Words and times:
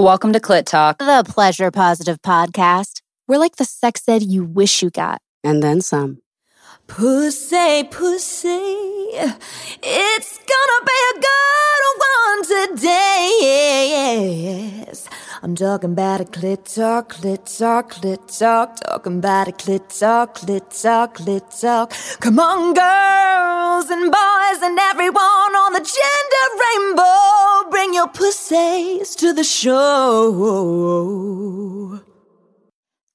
Welcome 0.00 0.32
to 0.32 0.40
Clit 0.40 0.64
Talk, 0.64 0.96
the 0.96 1.22
pleasure 1.28 1.70
positive 1.70 2.22
podcast. 2.22 3.02
We're 3.28 3.36
like 3.36 3.56
the 3.56 3.66
sex 3.66 4.00
ed 4.08 4.22
you 4.22 4.44
wish 4.44 4.82
you 4.82 4.88
got. 4.88 5.20
And 5.44 5.62
then 5.62 5.82
some. 5.82 6.22
Pussy, 6.86 7.84
pussy, 7.84 8.48
it's 8.48 10.38
gonna 10.38 10.86
be 10.86 10.98
a 11.10 11.20
good 11.20 11.82
one 12.16 12.78
today. 12.78 13.28
Yes. 14.86 15.06
I'm 15.42 15.54
talking 15.54 15.92
about 15.92 16.20
a 16.20 16.24
clit 16.24 16.74
talk, 16.74 17.14
clit 17.14 17.58
talk, 17.58 17.94
clit 17.94 18.38
talk, 18.38 18.76
talking 18.80 19.16
about 19.20 19.48
a 19.48 19.52
clit 19.52 19.98
talk, 19.98 20.34
clit 20.36 20.82
talk, 20.82 21.16
clit 21.16 21.58
talk. 21.58 21.94
Come 22.20 22.38
on, 22.38 22.74
girls 22.74 23.88
and 23.88 24.12
boys 24.12 24.62
and 24.62 24.78
everyone 24.78 25.22
on 25.22 25.72
the 25.72 25.80
gender 25.80 26.46
rainbow, 26.60 27.70
bring 27.70 27.94
your 27.94 28.08
pussies 28.08 29.16
to 29.16 29.32
the 29.32 29.42
show. 29.42 30.30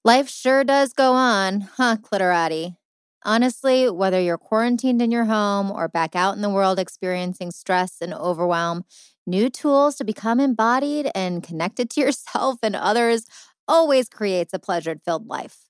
Life 0.03 0.27
sure 0.27 0.63
does 0.63 0.93
go 0.93 1.11
on, 1.11 1.69
huh, 1.77 1.97
Clitorati? 1.97 2.75
Honestly, 3.23 3.87
whether 3.87 4.19
you're 4.19 4.39
quarantined 4.39 4.99
in 4.99 5.11
your 5.11 5.25
home 5.25 5.69
or 5.69 5.87
back 5.87 6.15
out 6.15 6.35
in 6.35 6.41
the 6.41 6.49
world 6.49 6.79
experiencing 6.79 7.51
stress 7.51 8.01
and 8.01 8.15
overwhelm, 8.15 8.83
new 9.25 9.49
tools 9.49 9.95
to 9.95 10.03
become 10.03 10.39
embodied 10.39 11.11
and 11.15 11.43
connected 11.43 11.89
to 11.91 12.01
yourself 12.01 12.59
and 12.63 12.75
others 12.75 13.25
always 13.67 14.09
creates 14.09 14.53
a 14.53 14.59
pleasure 14.59 14.95
filled 15.05 15.27
life. 15.27 15.64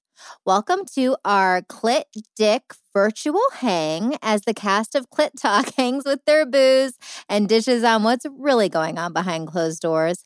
Welcome 0.45 0.85
to 0.95 1.17
our 1.25 1.61
Clit 1.63 2.03
Dick 2.35 2.73
virtual 2.93 3.41
hang 3.53 4.15
as 4.21 4.43
the 4.43 4.53
cast 4.53 4.95
of 4.95 5.09
Clit 5.09 5.31
Talk 5.39 5.73
hangs 5.77 6.03
with 6.05 6.23
their 6.25 6.45
boos 6.45 6.93
and 7.27 7.49
dishes 7.49 7.83
on 7.83 8.03
what's 8.03 8.25
really 8.37 8.69
going 8.69 8.97
on 8.97 9.11
behind 9.11 9.47
closed 9.47 9.81
doors. 9.81 10.23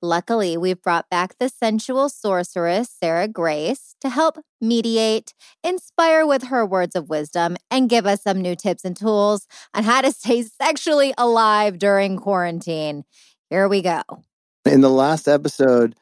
Luckily, 0.00 0.56
we've 0.56 0.80
brought 0.80 1.10
back 1.10 1.38
the 1.38 1.48
sensual 1.48 2.08
sorceress, 2.08 2.90
Sarah 2.90 3.28
Grace, 3.28 3.96
to 4.00 4.08
help 4.08 4.38
mediate, 4.60 5.34
inspire 5.64 6.26
with 6.26 6.44
her 6.44 6.64
words 6.64 6.94
of 6.94 7.08
wisdom, 7.08 7.56
and 7.70 7.90
give 7.90 8.06
us 8.06 8.22
some 8.22 8.40
new 8.40 8.54
tips 8.54 8.84
and 8.84 8.96
tools 8.96 9.46
on 9.74 9.84
how 9.84 10.00
to 10.00 10.12
stay 10.12 10.42
sexually 10.62 11.12
alive 11.18 11.78
during 11.78 12.16
quarantine. 12.16 13.04
Here 13.50 13.68
we 13.68 13.82
go. 13.82 14.02
In 14.64 14.80
the 14.80 14.90
last 14.90 15.26
episode, 15.26 15.96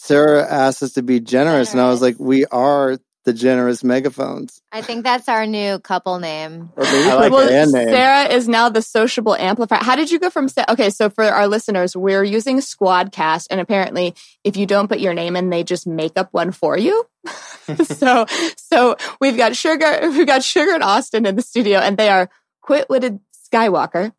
Sarah 0.00 0.46
asked 0.48 0.82
us 0.82 0.92
to 0.92 1.02
be 1.02 1.20
generous, 1.20 1.70
generous. 1.70 1.72
and 1.72 1.80
I 1.80 1.90
was 1.90 2.00
like, 2.00 2.16
we 2.18 2.46
are 2.46 2.98
the 3.24 3.32
generous 3.34 3.84
megaphones. 3.84 4.62
I 4.72 4.80
think 4.80 5.04
that's 5.04 5.28
our 5.28 5.44
new 5.44 5.78
couple 5.80 6.18
name. 6.18 6.70
Or 6.76 6.84
maybe 6.84 7.10
I 7.10 7.14
like 7.14 7.32
well, 7.32 7.46
name. 7.46 7.88
Sarah 7.88 8.32
is 8.32 8.48
now 8.48 8.70
the 8.70 8.80
sociable 8.80 9.34
amplifier. 9.34 9.80
How 9.82 9.96
did 9.96 10.10
you 10.10 10.18
go 10.18 10.30
from 10.30 10.48
okay? 10.68 10.88
So 10.88 11.10
for 11.10 11.24
our 11.24 11.46
listeners, 11.46 11.94
we're 11.94 12.24
using 12.24 12.58
Squadcast, 12.58 13.48
and 13.50 13.60
apparently, 13.60 14.14
if 14.44 14.56
you 14.56 14.64
don't 14.64 14.88
put 14.88 15.00
your 15.00 15.12
name 15.12 15.36
in, 15.36 15.50
they 15.50 15.62
just 15.62 15.86
make 15.86 16.16
up 16.16 16.28
one 16.32 16.52
for 16.52 16.78
you. 16.78 17.04
so 17.84 18.24
so 18.56 18.96
we've 19.20 19.36
got 19.36 19.54
Sugar, 19.54 19.98
we've 20.02 20.26
got 20.26 20.42
Sugar 20.42 20.72
and 20.72 20.82
Austin 20.82 21.26
in 21.26 21.36
the 21.36 21.42
studio, 21.42 21.80
and 21.80 21.98
they 21.98 22.08
are 22.08 22.30
quit-witted 22.62 23.20
Skywalker. 23.52 24.12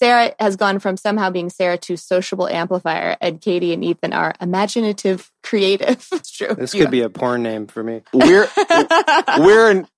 Sarah 0.00 0.34
has 0.40 0.56
gone 0.56 0.78
from 0.78 0.96
somehow 0.96 1.28
being 1.28 1.50
Sarah 1.50 1.76
to 1.78 1.96
sociable 1.96 2.48
amplifier, 2.48 3.18
and 3.20 3.38
Katie 3.38 3.74
and 3.74 3.84
Ethan 3.84 4.14
are 4.14 4.34
imaginative, 4.40 5.30
creative. 5.42 6.08
It's 6.12 6.30
true. 6.30 6.54
This 6.54 6.72
could 6.72 6.90
be 6.90 7.02
a 7.02 7.10
porn 7.10 7.42
name 7.42 7.66
for 7.66 7.82
me. 7.82 8.02
We're 8.12 8.48
we're. 9.38 9.70
In- 9.70 9.88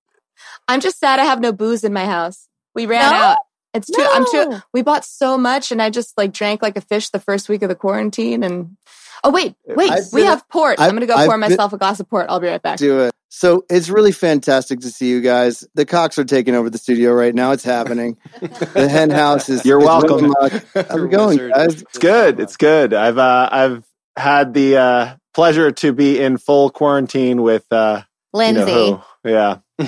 I'm 0.67 0.80
just 0.80 0.98
sad 0.98 1.20
I 1.20 1.25
have 1.25 1.41
no 1.41 1.53
booze 1.53 1.84
in 1.84 1.92
my 1.92 2.06
house. 2.06 2.48
We 2.75 2.86
ran 2.86 3.11
no? 3.11 3.17
out. 3.17 3.39
It's 3.75 3.89
too. 3.89 4.03
No. 4.03 4.11
I'm 4.12 4.25
too. 4.31 4.62
We 4.73 4.83
bought 4.83 5.05
so 5.05 5.39
much, 5.39 5.73
and 5.73 5.81
I 5.81 5.91
just 5.91 6.17
like 6.19 6.33
drank 6.33 6.62
like 6.62 6.77
a 6.77 6.81
fish 6.81 7.09
the 7.09 7.20
first 7.20 7.48
week 7.48 7.62
of 7.62 7.69
the 7.69 7.75
quarantine. 7.75 8.42
And 8.42 8.77
oh 9.25 9.31
wait, 9.31 9.55
wait, 9.67 9.91
I've 9.91 10.12
we 10.12 10.25
have 10.25 10.47
port. 10.48 10.79
i 10.79 10.89
am 10.89 10.95
gonna 10.95 11.06
go 11.06 11.14
I've 11.14 11.27
pour 11.27 11.34
been, 11.34 11.41
myself 11.41 11.73
a 11.73 11.79
glass 11.79 11.98
of 12.01 12.09
port. 12.09 12.27
I'll 12.29 12.41
be 12.41 12.48
right 12.48 12.62
back. 12.62 12.79
Do 12.79 13.01
it. 13.01 13.12
So 13.31 13.64
it's 13.70 13.89
really 13.89 14.12
fantastic 14.12 14.81
to 14.81 14.91
see 14.91 15.09
you 15.09 15.23
guys. 15.23 15.67
The 15.75 15.87
cocks 15.87 16.19
are 16.19 16.25
taking 16.25 16.55
over 16.55 16.69
the 16.69 16.77
studio 16.77 17.13
right 17.13 17.35
now. 17.35 17.52
It's 17.52 17.64
happening. 17.64 18.19
the 18.41 18.89
hen 18.91 19.08
house 19.08 19.48
is. 19.48 19.64
You're 19.64 19.80
is 19.80 19.86
welcome. 19.86 20.35
How's 20.41 20.64
it 20.75 21.11
going, 21.11 21.39
guys? 21.39 21.80
It's 21.80 21.98
good. 21.98 22.41
It's 22.41 22.58
good. 22.58 22.92
I've 22.92 23.17
uh, 23.17 23.48
I've 23.51 23.85
had 24.19 24.52
the 24.52 24.77
uh, 24.77 25.17
pleasure 25.33 25.70
to 25.70 25.92
be 25.95 26.20
in 26.20 26.36
full 26.36 26.69
quarantine 26.69 27.41
with 27.41 27.64
uh, 27.73 28.02
Lindsey. 28.35 28.61
You 28.61 28.67
know 28.67 29.05
yeah. 29.25 29.58
How 29.79 29.86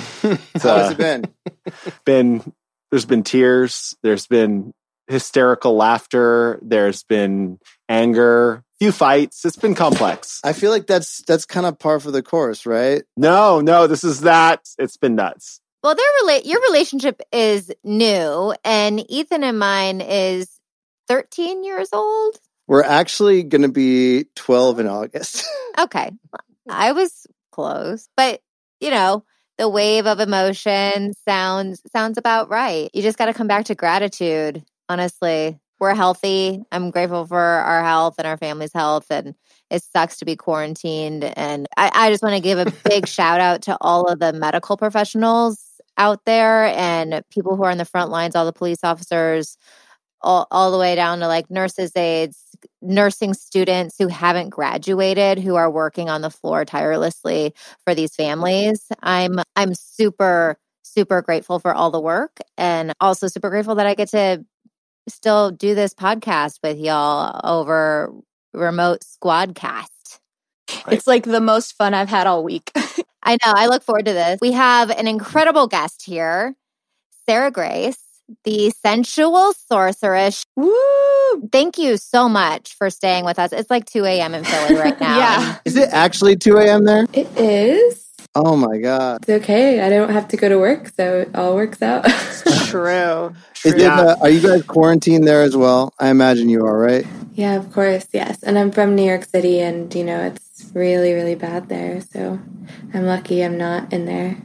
has 0.62 0.92
it 0.92 0.98
been? 0.98 1.24
Been 2.06 2.52
there's 2.94 3.04
been 3.04 3.24
tears. 3.24 3.96
There's 4.04 4.28
been 4.28 4.72
hysterical 5.08 5.74
laughter. 5.74 6.60
There's 6.62 7.02
been 7.02 7.58
anger 7.88 8.62
few 8.78 8.92
fights. 8.92 9.44
It's 9.44 9.56
been 9.56 9.74
complex. 9.74 10.40
I 10.44 10.52
feel 10.52 10.70
like 10.70 10.86
that's 10.86 11.20
that's 11.26 11.44
kind 11.44 11.66
of 11.66 11.76
par 11.76 11.98
for 11.98 12.12
the 12.12 12.22
course, 12.22 12.66
right? 12.66 13.02
No, 13.16 13.60
no, 13.60 13.88
this 13.88 14.04
is 14.04 14.20
that. 14.20 14.68
It's 14.78 14.96
been 14.96 15.16
nuts. 15.16 15.60
Well, 15.82 15.96
their 15.96 16.06
rela- 16.22 16.44
your 16.44 16.60
relationship 16.68 17.20
is 17.32 17.72
new, 17.82 18.54
and 18.64 19.10
Ethan 19.10 19.42
and 19.42 19.58
mine 19.58 20.00
is 20.00 20.48
13 21.08 21.64
years 21.64 21.88
old. 21.92 22.36
We're 22.68 22.84
actually 22.84 23.42
going 23.42 23.62
to 23.62 23.68
be 23.68 24.26
12 24.36 24.78
in 24.78 24.86
August. 24.86 25.44
okay. 25.80 26.12
I 26.70 26.92
was 26.92 27.26
close, 27.50 28.08
but 28.16 28.40
you 28.78 28.92
know, 28.92 29.24
the 29.58 29.68
wave 29.68 30.06
of 30.06 30.20
emotion 30.20 31.12
sounds 31.26 31.82
sounds 31.92 32.18
about 32.18 32.48
right. 32.48 32.90
You 32.92 33.02
just 33.02 33.18
got 33.18 33.26
to 33.26 33.34
come 33.34 33.46
back 33.46 33.66
to 33.66 33.74
gratitude, 33.74 34.64
honestly 34.88 35.58
we're 35.80 35.94
healthy. 35.94 36.62
I'm 36.72 36.90
grateful 36.90 37.26
for 37.26 37.38
our 37.38 37.84
health 37.84 38.14
and 38.18 38.26
our 38.26 38.36
family's 38.36 38.72
health. 38.72 39.06
And 39.10 39.34
it 39.70 39.82
sucks 39.82 40.16
to 40.18 40.24
be 40.24 40.36
quarantined. 40.36 41.24
And 41.24 41.66
I, 41.76 41.90
I 41.92 42.10
just 42.10 42.22
want 42.22 42.34
to 42.34 42.40
give 42.40 42.58
a 42.58 42.72
big 42.88 43.06
shout 43.08 43.40
out 43.40 43.62
to 43.62 43.76
all 43.80 44.04
of 44.04 44.18
the 44.18 44.32
medical 44.32 44.76
professionals 44.76 45.62
out 45.98 46.24
there 46.24 46.66
and 46.66 47.22
people 47.30 47.56
who 47.56 47.64
are 47.64 47.70
in 47.70 47.78
the 47.78 47.84
front 47.84 48.10
lines, 48.10 48.34
all 48.34 48.46
the 48.46 48.52
police 48.52 48.82
officers, 48.82 49.56
all, 50.22 50.46
all 50.50 50.72
the 50.72 50.78
way 50.78 50.94
down 50.94 51.18
to 51.20 51.28
like 51.28 51.50
nurses, 51.50 51.92
aides, 51.96 52.53
nursing 52.82 53.34
students 53.34 53.96
who 53.98 54.08
haven't 54.08 54.50
graduated, 54.50 55.38
who 55.38 55.56
are 55.56 55.70
working 55.70 56.08
on 56.08 56.20
the 56.20 56.30
floor 56.30 56.64
tirelessly 56.64 57.54
for 57.84 57.94
these 57.94 58.14
families. 58.14 58.86
I'm 59.02 59.40
I'm 59.56 59.74
super 59.74 60.56
super 60.82 61.22
grateful 61.22 61.58
for 61.58 61.74
all 61.74 61.90
the 61.90 62.00
work 62.00 62.38
and 62.56 62.92
also 63.00 63.26
super 63.26 63.50
grateful 63.50 63.74
that 63.76 63.86
I 63.86 63.94
get 63.94 64.08
to 64.10 64.44
still 65.08 65.50
do 65.50 65.74
this 65.74 65.94
podcast 65.94 66.60
with 66.62 66.78
y'all 66.78 67.40
over 67.44 68.12
remote 68.52 69.00
squadcast. 69.00 69.88
It's 70.88 71.06
like 71.06 71.24
the 71.24 71.40
most 71.40 71.72
fun 71.76 71.94
I've 71.94 72.08
had 72.08 72.26
all 72.26 72.44
week. 72.44 72.70
I 73.22 73.32
know. 73.32 73.52
I 73.54 73.66
look 73.66 73.82
forward 73.82 74.06
to 74.06 74.12
this. 74.12 74.38
We 74.40 74.52
have 74.52 74.90
an 74.90 75.08
incredible 75.08 75.66
guest 75.66 76.04
here, 76.04 76.54
Sarah 77.26 77.50
Grace, 77.50 78.03
the 78.44 78.70
sensual 78.70 79.52
sorceress. 79.68 80.44
Woo! 80.56 81.48
Thank 81.52 81.78
you 81.78 81.96
so 81.96 82.28
much 82.28 82.74
for 82.74 82.90
staying 82.90 83.24
with 83.24 83.38
us. 83.38 83.52
It's 83.52 83.70
like 83.70 83.86
2 83.86 84.04
a.m. 84.04 84.34
in 84.34 84.44
Philly 84.44 84.74
right 84.78 85.00
now. 85.00 85.16
yeah. 85.18 85.58
Is 85.64 85.76
it 85.76 85.88
actually 85.92 86.36
2 86.36 86.56
a.m. 86.58 86.84
there? 86.84 87.06
It 87.12 87.28
is. 87.38 88.00
Oh 88.36 88.56
my 88.56 88.78
god! 88.78 89.20
It's 89.22 89.44
okay. 89.44 89.80
I 89.80 89.88
don't 89.88 90.10
have 90.10 90.26
to 90.28 90.36
go 90.36 90.48
to 90.48 90.58
work, 90.58 90.90
so 90.96 91.20
it 91.20 91.36
all 91.36 91.54
works 91.54 91.80
out. 91.80 92.04
True. 92.66 93.32
True. 93.54 93.70
It, 93.70 93.80
uh, 93.82 94.16
are 94.20 94.28
you 94.28 94.40
guys 94.40 94.64
quarantined 94.64 95.24
there 95.24 95.42
as 95.42 95.56
well? 95.56 95.94
I 96.00 96.08
imagine 96.08 96.48
you 96.48 96.66
are, 96.66 96.76
right? 96.76 97.06
Yeah, 97.34 97.54
of 97.54 97.72
course. 97.72 98.08
Yes, 98.12 98.42
and 98.42 98.58
I'm 98.58 98.72
from 98.72 98.96
New 98.96 99.04
York 99.04 99.24
City, 99.24 99.60
and 99.60 99.94
you 99.94 100.02
know 100.02 100.20
it's 100.20 100.72
really, 100.74 101.12
really 101.12 101.36
bad 101.36 101.68
there. 101.68 102.00
So 102.00 102.40
I'm 102.92 103.06
lucky 103.06 103.44
I'm 103.44 103.56
not 103.56 103.92
in 103.92 104.04
there 104.04 104.36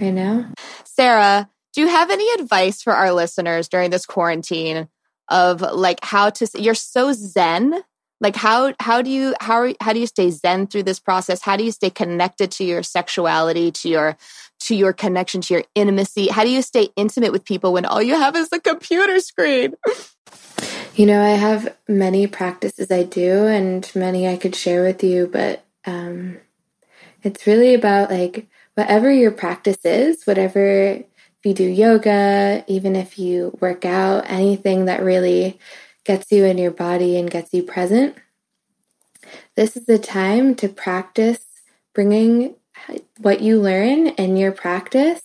right 0.00 0.14
now. 0.14 0.52
Sarah, 0.84 1.48
do 1.74 1.80
you 1.80 1.88
have 1.88 2.10
any 2.10 2.28
advice 2.40 2.82
for 2.82 2.92
our 2.92 3.12
listeners 3.12 3.68
during 3.68 3.90
this 3.90 4.06
quarantine 4.06 4.88
of 5.28 5.60
like 5.60 5.98
how 6.02 6.30
to? 6.30 6.48
You're 6.54 6.74
so 6.74 7.12
zen? 7.12 7.82
Like 8.20 8.36
how 8.36 8.72
how 8.80 9.02
do 9.02 9.10
you 9.10 9.34
how 9.40 9.74
how 9.80 9.92
do 9.92 9.98
you 9.98 10.06
stay 10.06 10.30
zen 10.30 10.68
through 10.68 10.84
this 10.84 11.00
process? 11.00 11.42
How 11.42 11.56
do 11.56 11.64
you 11.64 11.72
stay 11.72 11.90
connected 11.90 12.52
to 12.52 12.64
your 12.64 12.82
sexuality 12.82 13.72
to 13.72 13.88
your 13.88 14.16
to 14.60 14.74
your 14.74 14.92
connection 14.92 15.40
to 15.42 15.54
your 15.54 15.64
intimacy? 15.74 16.28
How 16.28 16.44
do 16.44 16.50
you 16.50 16.62
stay 16.62 16.88
intimate 16.96 17.32
with 17.32 17.44
people 17.44 17.72
when 17.72 17.84
all 17.84 18.00
you 18.00 18.14
have 18.14 18.36
is 18.36 18.48
a 18.52 18.60
computer 18.60 19.18
screen? 19.18 19.74
You 20.94 21.06
know 21.06 21.20
i 21.20 21.30
have 21.30 21.76
many 21.88 22.28
practices 22.28 22.92
i 22.92 23.02
do 23.02 23.46
and 23.48 23.90
many 23.96 24.28
i 24.28 24.36
could 24.36 24.54
share 24.54 24.84
with 24.84 25.02
you 25.02 25.26
but 25.26 25.64
um 25.86 26.38
it's 27.24 27.48
really 27.48 27.74
about 27.74 28.12
like 28.12 28.46
whatever 28.74 29.10
your 29.10 29.32
practice 29.32 29.84
is 29.84 30.24
whatever 30.24 31.02
if 31.44 31.48
you 31.48 31.66
do 31.66 31.70
yoga 31.70 32.64
even 32.66 32.96
if 32.96 33.18
you 33.18 33.56
work 33.60 33.84
out 33.84 34.24
anything 34.30 34.86
that 34.86 35.02
really 35.02 35.58
gets 36.04 36.32
you 36.32 36.44
in 36.44 36.56
your 36.56 36.70
body 36.70 37.18
and 37.18 37.30
gets 37.30 37.52
you 37.52 37.62
present. 37.62 38.16
This 39.54 39.76
is 39.76 39.84
the 39.84 39.98
time 39.98 40.54
to 40.56 40.68
practice 40.68 41.44
bringing 41.94 42.54
what 43.18 43.42
you 43.42 43.60
learn 43.60 44.08
in 44.08 44.38
your 44.38 44.52
practice 44.52 45.22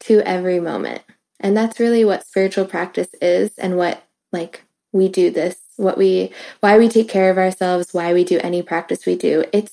to 0.00 0.20
every 0.20 0.58
moment. 0.58 1.02
And 1.38 1.54
that's 1.54 1.78
really 1.78 2.04
what 2.04 2.26
spiritual 2.26 2.64
practice 2.64 3.08
is 3.20 3.56
and 3.58 3.76
what 3.76 4.02
like 4.32 4.64
we 4.92 5.08
do 5.08 5.30
this 5.30 5.56
what 5.76 5.98
we 5.98 6.32
why 6.60 6.78
we 6.78 6.88
take 6.88 7.08
care 7.08 7.30
of 7.30 7.38
ourselves, 7.38 7.92
why 7.92 8.14
we 8.14 8.24
do 8.24 8.40
any 8.40 8.62
practice 8.62 9.04
we 9.04 9.16
do. 9.16 9.44
It's 9.52 9.72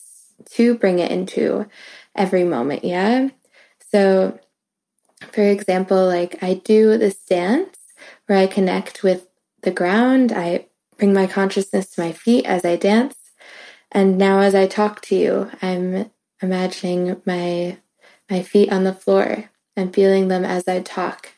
to 0.51 0.77
bring 0.77 1.00
it 1.00 1.09
into 1.09 1.68
every 2.15 2.44
moment, 2.44 2.83
yeah? 2.83 3.30
So 3.91 4.38
for 5.31 5.41
example, 5.41 6.06
like 6.06 6.41
I 6.44 6.56
do 6.56 6.97
this 6.97 7.17
dance 7.17 7.77
where 8.27 8.38
I 8.38 8.47
connect 8.47 9.03
with 9.03 9.27
the 9.62 9.71
ground. 9.71 10.31
I 10.31 10.67
bring 10.97 11.13
my 11.13 11.27
consciousness 11.27 11.91
to 11.91 12.01
my 12.01 12.12
feet 12.12 12.45
as 12.45 12.65
I 12.65 12.75
dance. 12.75 13.15
And 13.91 14.17
now 14.17 14.39
as 14.39 14.56
I 14.56 14.67
talk 14.67 15.01
to 15.03 15.15
you, 15.15 15.51
I'm 15.62 16.12
imagining 16.41 17.21
my 17.25 17.77
my 18.29 18.41
feet 18.41 18.71
on 18.71 18.83
the 18.83 18.94
floor 18.94 19.50
and 19.75 19.94
feeling 19.94 20.27
them 20.27 20.44
as 20.44 20.67
I 20.67 20.81
talk. 20.81 21.29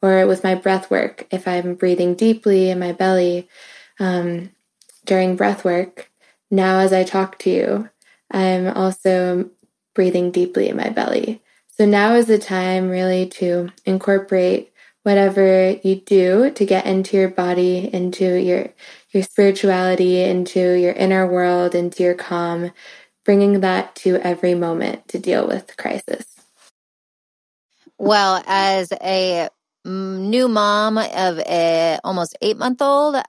Or 0.00 0.26
with 0.26 0.44
my 0.44 0.54
breath 0.54 0.90
work, 0.90 1.26
if 1.30 1.48
I'm 1.48 1.74
breathing 1.74 2.14
deeply 2.14 2.70
in 2.70 2.78
my 2.78 2.92
belly 2.92 3.48
um, 3.98 4.50
during 5.04 5.34
breath 5.34 5.64
work, 5.64 6.10
now 6.50 6.78
as 6.78 6.92
I 6.92 7.02
talk 7.02 7.38
to 7.40 7.50
you, 7.50 7.90
I'm 8.30 8.68
also 8.68 9.50
breathing 9.94 10.30
deeply 10.30 10.68
in 10.68 10.76
my 10.76 10.90
belly. 10.90 11.42
So 11.78 11.86
now 11.86 12.14
is 12.16 12.26
the 12.26 12.38
time 12.38 12.88
really 12.88 13.26
to 13.38 13.68
incorporate 13.86 14.72
whatever 15.04 15.70
you 15.84 15.94
do 16.00 16.50
to 16.50 16.66
get 16.66 16.86
into 16.86 17.16
your 17.16 17.28
body, 17.28 17.88
into 17.94 18.34
your 18.34 18.70
your 19.12 19.22
spirituality, 19.22 20.20
into 20.20 20.72
your 20.72 20.92
inner 20.92 21.24
world, 21.24 21.76
into 21.76 22.02
your 22.02 22.14
calm, 22.14 22.72
bringing 23.24 23.60
that 23.60 23.94
to 23.96 24.16
every 24.16 24.54
moment 24.54 25.06
to 25.08 25.20
deal 25.20 25.46
with 25.46 25.76
crisis. 25.76 26.26
Well, 27.96 28.42
as 28.46 28.92
a 29.00 29.48
new 29.84 30.48
mom 30.48 30.98
of 30.98 31.38
a 31.38 32.00
almost 32.02 32.36
eight 32.42 32.56
month 32.58 32.82
old, 32.82 33.22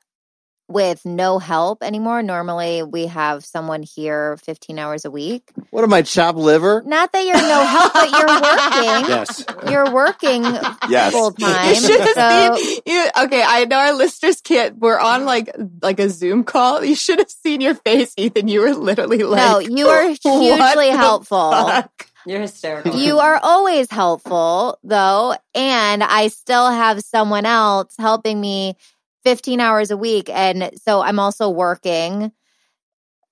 with 0.70 1.04
no 1.04 1.40
help 1.40 1.84
anymore. 1.84 2.22
Normally, 2.24 2.84
we 2.84 3.08
have 3.08 3.44
someone 3.44 3.84
here 3.84 4.38
15 4.38 4.78
hours 4.80 5.04
a 5.04 5.12
week. 5.12 5.52
What 5.72 5.84
am 5.84 5.92
I, 5.92 6.04
chopped 6.04 6.38
liver? 6.38 6.84
Not 6.86 7.12
that 7.12 7.26
you're 7.26 7.36
no 7.36 7.66
help, 7.66 7.94
but 7.94 8.10
you're 8.12 8.28
working. 8.30 9.10
Yes. 9.10 9.46
You're 9.70 9.92
working 9.92 10.44
Yes. 10.90 11.12
full 11.12 11.32
time. 11.32 11.70
You 11.70 11.76
should 11.76 12.00
have 12.00 12.10
So, 12.56 12.56
seen 12.64 12.80
you. 12.86 13.08
Okay, 13.24 13.44
I 13.46 13.66
know 13.66 13.78
our 13.78 13.94
listeners 13.94 14.42
can't. 14.42 14.78
We're 14.78 15.00
on 15.00 15.26
like 15.26 15.50
like 15.82 16.00
a 16.00 16.10
Zoom 16.10 16.44
call. 16.44 16.84
You 16.86 16.96
should 16.96 17.20
have 17.20 17.30
seen 17.32 17.62
your 17.62 17.76
face, 17.76 18.14
Ethan. 18.18 18.48
You 18.48 18.62
were 18.62 18.74
literally 18.76 19.24
like, 19.24 19.38
no, 19.42 19.60
you 19.60 19.88
are 19.88 20.08
hugely 20.24 20.90
helpful. 20.90 21.52
fuck?" 21.52 22.06
You're 22.26 22.42
hysterical. 22.42 22.96
You 22.96 23.20
are 23.20 23.40
always 23.42 23.90
helpful, 23.90 24.78
though, 24.84 25.36
and 25.56 26.04
I 26.04 26.28
still 26.28 26.70
have 26.70 27.00
someone 27.02 27.46
else 27.46 27.96
helping 27.98 28.40
me 28.42 28.76
15 29.24 29.60
hours 29.60 29.92
a 29.92 29.98
week. 29.98 30.30
And 30.30 30.72
so 30.84 31.02
I'm 31.02 31.20
also 31.20 31.50
working, 31.50 32.32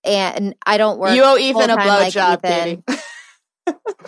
and 0.04 0.56
I 0.66 0.78
don't 0.78 1.00
work. 1.00 1.16
You 1.16 1.24
owe 1.24 1.38
Ethan 1.38 1.70
a 1.70 1.76
full-time 1.76 1.88
like 1.88 2.14
blowjob, 2.14 2.46
Ethan. 2.46 2.84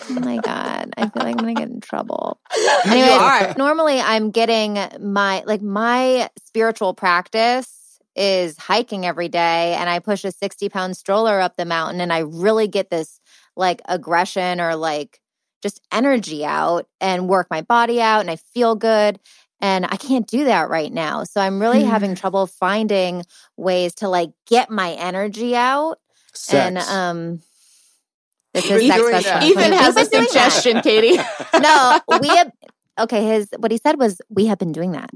Oh 0.09 0.19
my 0.21 0.37
God. 0.37 0.93
I 0.97 1.09
feel 1.09 1.23
like 1.23 1.35
I'm 1.35 1.43
going 1.43 1.55
to 1.55 1.61
get 1.61 1.69
in 1.69 1.81
trouble. 1.81 2.39
Anyway, 2.85 3.53
normally 3.57 3.99
I'm 3.99 4.31
getting 4.31 4.79
my, 5.01 5.43
like, 5.45 5.61
my 5.61 6.29
spiritual 6.45 6.93
practice 6.93 7.99
is 8.15 8.57
hiking 8.57 9.05
every 9.05 9.27
day 9.27 9.75
and 9.75 9.89
I 9.89 9.99
push 9.99 10.23
a 10.23 10.31
60 10.31 10.69
pound 10.69 10.97
stroller 10.97 11.39
up 11.39 11.57
the 11.57 11.65
mountain 11.65 12.01
and 12.01 12.11
I 12.11 12.19
really 12.19 12.67
get 12.67 12.89
this 12.89 13.19
like 13.55 13.81
aggression 13.85 14.59
or 14.61 14.75
like 14.75 15.19
just 15.61 15.81
energy 15.91 16.45
out 16.45 16.87
and 17.01 17.27
work 17.27 17.47
my 17.51 17.61
body 17.61 18.01
out 18.01 18.21
and 18.21 18.31
I 18.31 18.37
feel 18.37 18.75
good. 18.75 19.19
And 19.61 19.85
I 19.85 19.97
can't 19.97 20.27
do 20.27 20.45
that 20.45 20.69
right 20.69 20.91
now. 20.91 21.23
So 21.25 21.41
I'm 21.41 21.59
really 21.59 21.83
Hmm. 21.83 21.89
having 21.89 22.15
trouble 22.15 22.47
finding 22.47 23.23
ways 23.57 23.95
to 23.95 24.09
like 24.09 24.31
get 24.47 24.69
my 24.69 24.91
energy 24.93 25.55
out. 25.55 25.99
Sex. 26.33 26.53
And 26.53 26.77
um 26.77 27.41
this 28.53 28.65
is 28.65 28.69
Been 28.71 28.87
sex 28.87 28.99
doing 28.99 29.11
that's 29.13 29.25
that. 29.25 29.41
fun. 29.41 29.49
Ethan 29.51 29.71
We've 29.71 29.79
has 29.79 29.97
a 29.97 30.05
been 30.05 30.09
doing 30.09 30.25
that. 30.25 30.27
suggestion, 30.29 30.81
Katie. 30.81 31.19
No, 31.59 31.99
we 32.21 32.29
have 32.29 32.51
okay, 32.99 33.25
his 33.25 33.49
what 33.57 33.71
he 33.71 33.77
said 33.77 33.99
was 33.99 34.21
we 34.29 34.45
have 34.47 34.57
been 34.59 34.71
doing 34.71 34.91
that. 34.93 35.09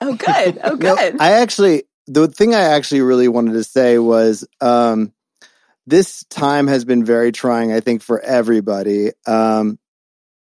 Oh, 0.00 0.14
good. 0.14 0.58
Oh, 0.64 0.76
No, 0.76 0.96
good. 0.96 1.16
I 1.20 1.32
actually, 1.32 1.84
the 2.06 2.26
thing 2.28 2.54
I 2.54 2.60
actually 2.60 3.02
really 3.02 3.28
wanted 3.28 3.52
to 3.52 3.64
say 3.64 3.98
was 3.98 4.46
um, 4.60 5.12
this 5.86 6.24
time 6.30 6.66
has 6.68 6.84
been 6.84 7.04
very 7.04 7.32
trying, 7.32 7.70
I 7.72 7.80
think, 7.80 8.02
for 8.02 8.18
everybody. 8.20 9.10
Um, 9.26 9.78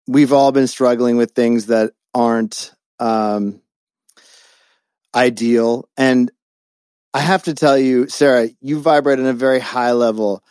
we've 0.07 0.31
all 0.33 0.51
been 0.51 0.67
struggling 0.67 1.17
with 1.17 1.31
things 1.31 1.67
that 1.67 1.93
aren't 2.13 2.71
um, 3.01 3.61
ideal. 5.13 5.89
And 5.97 6.31
I 7.13 7.19
have 7.19 7.43
to 7.43 7.53
tell 7.53 7.77
you, 7.77 8.07
Sarah, 8.07 8.49
you 8.61 8.79
vibrate 8.79 9.19
on 9.19 9.25
a 9.25 9.33
very 9.33 9.59
high 9.59 9.91
level. 9.91 10.43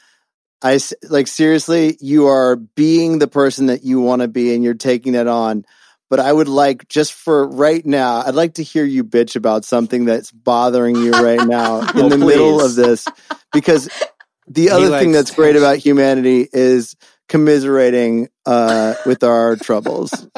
I 0.63 0.79
like 1.09 1.27
seriously, 1.27 1.97
you 2.01 2.27
are 2.27 2.57
being 2.57 3.19
the 3.19 3.29
person 3.29 3.67
that 3.67 3.83
you 3.83 4.01
want 4.01 4.21
to 4.21 4.29
be 4.29 4.55
and 4.55 4.63
you're 4.63 4.75
taking 4.75 5.13
that 5.13 5.27
on. 5.27 5.65
But 6.11 6.21
I 6.21 6.31
would 6.31 6.49
like 6.49 6.89
just 6.89 7.13
for 7.13 7.47
right 7.49 7.87
now, 7.87 8.23
I'd 8.27 8.35
like 8.35 8.55
to 8.55 8.65
hear 8.65 8.85
you 8.85 9.05
bitch 9.05 9.37
about 9.37 9.65
something 9.65 10.05
that's 10.05 10.33
bothering 10.33 10.97
you 10.97 11.13
right 11.13 11.41
now 11.47 11.81
in 11.95 11.97
Oh, 11.97 12.09
the 12.09 12.19
middle 12.19 12.61
of 12.61 12.75
this. 12.75 13.07
Because 13.53 13.89
the 14.49 14.71
other 14.71 14.91
thing 14.99 15.13
that's 15.13 15.31
great 15.31 15.57
about 15.57 15.79
humanity 15.79 16.49
is 16.53 16.97
commiserating 17.31 18.29
uh, 18.45 18.95
with 19.07 19.23
our 19.25 19.57
troubles. 19.57 20.27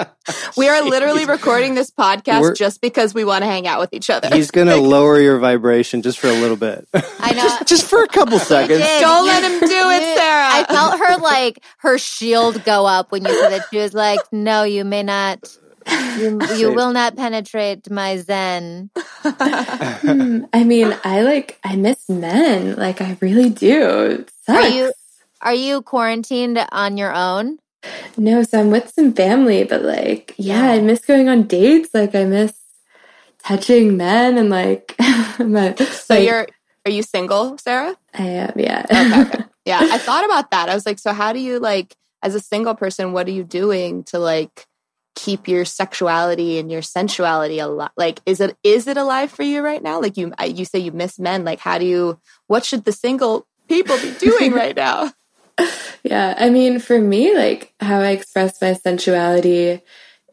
We 0.56 0.68
are 0.68 0.84
literally 0.84 1.24
recording 1.26 1.74
this 1.74 1.90
podcast 1.90 2.42
We're- 2.42 2.54
just 2.54 2.80
because 2.80 3.12
we 3.12 3.24
want 3.24 3.42
to 3.42 3.46
hang 3.46 3.66
out 3.66 3.80
with 3.80 3.92
each 3.92 4.08
other. 4.08 4.28
He's 4.32 4.52
going 4.52 4.68
to 4.68 4.76
lower 4.76 5.18
your 5.18 5.38
vibration 5.40 6.00
just 6.00 6.20
for 6.20 6.28
a 6.28 6.32
little 6.32 6.56
bit. 6.56 6.86
I 6.94 7.32
know. 7.32 7.58
just 7.66 7.90
for 7.90 8.04
a 8.04 8.06
couple 8.06 8.38
seconds. 8.38 8.78
Don't 9.00 9.24
You- 9.24 9.32
let 9.32 9.42
him 9.42 9.58
do 9.58 9.90
it, 9.90 10.16
Sarah. 10.16 10.48
I 10.48 10.64
felt 10.68 11.00
her 11.00 11.16
like 11.16 11.58
her 11.78 11.98
shield 11.98 12.62
go 12.64 12.86
up 12.86 13.10
when 13.10 13.24
you 13.24 13.34
said 13.34 13.48
that. 13.50 13.66
She 13.72 13.78
was 13.78 13.94
like, 13.94 14.20
"No, 14.30 14.62
you 14.62 14.84
may 14.84 15.02
not. 15.02 15.58
You, 16.18 16.38
you 16.56 16.72
will 16.72 16.92
not 16.92 17.16
penetrate 17.16 17.90
my 17.90 18.18
zen." 18.18 18.90
Hmm, 19.24 20.44
I 20.52 20.62
mean, 20.62 20.96
I 21.02 21.22
like 21.22 21.58
I 21.64 21.74
miss 21.74 22.08
men. 22.08 22.76
Like 22.76 23.00
I 23.00 23.16
really 23.20 23.50
do. 23.50 24.24
It 24.24 24.30
Are 24.48 24.68
you 24.68 24.92
are 25.42 25.54
you 25.54 25.82
quarantined 25.82 26.64
on 26.72 26.96
your 26.96 27.14
own? 27.14 27.58
No, 28.16 28.42
so 28.42 28.60
I'm 28.60 28.70
with 28.70 28.92
some 28.94 29.12
family, 29.12 29.64
but 29.64 29.82
like, 29.82 30.34
yeah, 30.38 30.70
I 30.70 30.80
miss 30.80 31.04
going 31.04 31.28
on 31.28 31.44
dates. 31.44 31.90
Like 31.92 32.14
I 32.14 32.24
miss 32.24 32.54
touching 33.44 33.96
men 33.96 34.38
and 34.38 34.50
like 34.50 34.94
my, 35.38 35.74
so 35.74 36.14
like, 36.14 36.24
you're 36.24 36.46
are 36.84 36.90
you 36.90 37.02
single, 37.02 37.58
Sarah? 37.58 37.96
I 38.14 38.22
am, 38.22 38.52
yeah. 38.56 38.86
Okay, 38.90 39.22
okay. 39.22 39.44
Yeah, 39.64 39.78
I 39.80 39.98
thought 39.98 40.24
about 40.24 40.50
that. 40.50 40.68
I 40.68 40.75
was 40.75 40.84
like, 40.84 40.99
so 40.99 41.12
how 41.12 41.32
do 41.32 41.38
you 41.38 41.61
like 41.61 41.96
as 42.22 42.34
a 42.34 42.40
single 42.40 42.75
person, 42.75 43.12
what 43.12 43.28
are 43.28 43.32
you 43.32 43.44
doing 43.44 44.02
to 44.04 44.18
like 44.18 44.66
keep 45.14 45.46
your 45.46 45.64
sexuality 45.64 46.58
and 46.58 46.70
your 46.70 46.82
sensuality 46.82 47.61
alive? 47.61 47.90
Like 47.96 48.20
is 48.26 48.40
it 48.40 48.56
is 48.64 48.88
it 48.88 48.96
alive 48.96 49.30
for 49.30 49.44
you 49.44 49.62
right 49.62 49.82
now? 49.82 50.00
Like 50.00 50.16
you 50.16 50.32
you 50.44 50.64
say 50.64 50.80
you 50.80 50.92
miss 50.92 51.18
men, 51.18 51.44
like 51.44 51.61
how 51.61 51.78
do 51.78 51.84
you 51.84 52.18
what 52.49 52.64
should 52.64 52.84
the 52.84 52.92
single 52.92 53.46
people 53.68 53.96
be 53.99 54.12
doing 54.18 54.52
right 54.62 54.75
now? 54.75 55.12
Yeah, 56.04 56.35
I 56.37 56.50
mean, 56.50 56.80
for 56.80 57.00
me, 57.00 57.35
like 57.37 57.73
how 57.80 58.00
I 58.00 58.09
express 58.11 58.61
my 58.61 58.73
sensuality 58.75 59.80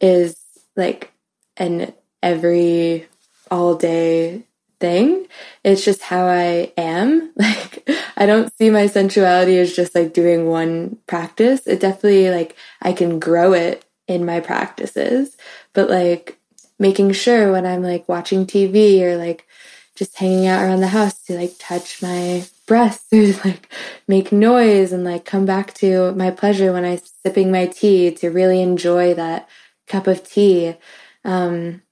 is 0.00 0.36
like 0.76 1.12
an 1.56 1.92
every 2.22 3.06
all 3.50 3.76
day 3.76 4.42
thing. 4.80 5.26
It's 5.62 5.84
just 5.84 6.02
how 6.02 6.26
I 6.26 6.72
am. 6.76 7.32
Like, 7.36 7.88
I 8.16 8.26
don't 8.26 8.52
see 8.58 8.68
my 8.70 8.86
sensuality 8.86 9.56
as 9.58 9.74
just 9.74 9.94
like 9.94 10.12
doing 10.12 10.46
one 10.48 10.98
practice. 11.06 11.66
It 11.66 11.80
definitely, 11.80 12.30
like, 12.30 12.56
I 12.82 12.92
can 12.92 13.18
grow 13.18 13.52
it 13.52 13.84
in 14.08 14.26
my 14.26 14.40
practices, 14.40 15.36
but 15.72 15.88
like 15.88 16.36
making 16.78 17.12
sure 17.12 17.52
when 17.52 17.64
I'm 17.64 17.82
like 17.82 18.08
watching 18.08 18.46
TV 18.46 19.04
or 19.06 19.16
like 19.16 19.46
just 19.94 20.16
hanging 20.18 20.46
out 20.46 20.62
around 20.62 20.80
the 20.80 20.88
house 20.88 21.22
to 21.24 21.34
like 21.36 21.52
touch 21.58 22.02
my 22.02 22.44
breasts 22.70 23.12
or 23.12 23.26
like 23.44 23.68
make 24.06 24.30
noise 24.30 24.92
and 24.92 25.02
like 25.02 25.24
come 25.24 25.44
back 25.44 25.74
to 25.74 26.12
my 26.12 26.30
pleasure 26.30 26.72
when 26.72 26.84
I'm 26.84 27.00
sipping 27.26 27.50
my 27.50 27.66
tea 27.66 28.12
to 28.12 28.30
really 28.30 28.62
enjoy 28.62 29.12
that 29.14 29.48
cup 29.88 30.06
of 30.06 30.22
tea. 30.22 30.76
Um, 31.24 31.82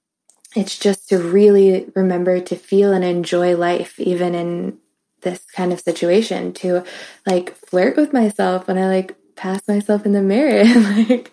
it's 0.55 0.79
just 0.79 1.09
to 1.09 1.19
really 1.19 1.91
remember 1.97 2.41
to 2.41 2.55
feel 2.55 2.93
and 2.93 3.05
enjoy 3.05 3.57
life, 3.57 3.99
even 3.99 4.37
in 4.37 4.79
this 5.23 5.45
kind 5.53 5.73
of 5.73 5.81
situation, 5.81 6.53
to 6.53 6.85
like 7.27 7.57
flirt 7.57 7.97
with 7.97 8.13
myself 8.13 8.69
when 8.69 8.79
I 8.79 8.87
like 8.87 9.17
pass 9.35 9.67
myself 9.67 10.07
in 10.07 10.13
the 10.13 10.23
mirror 10.23 10.63
like 11.09 11.33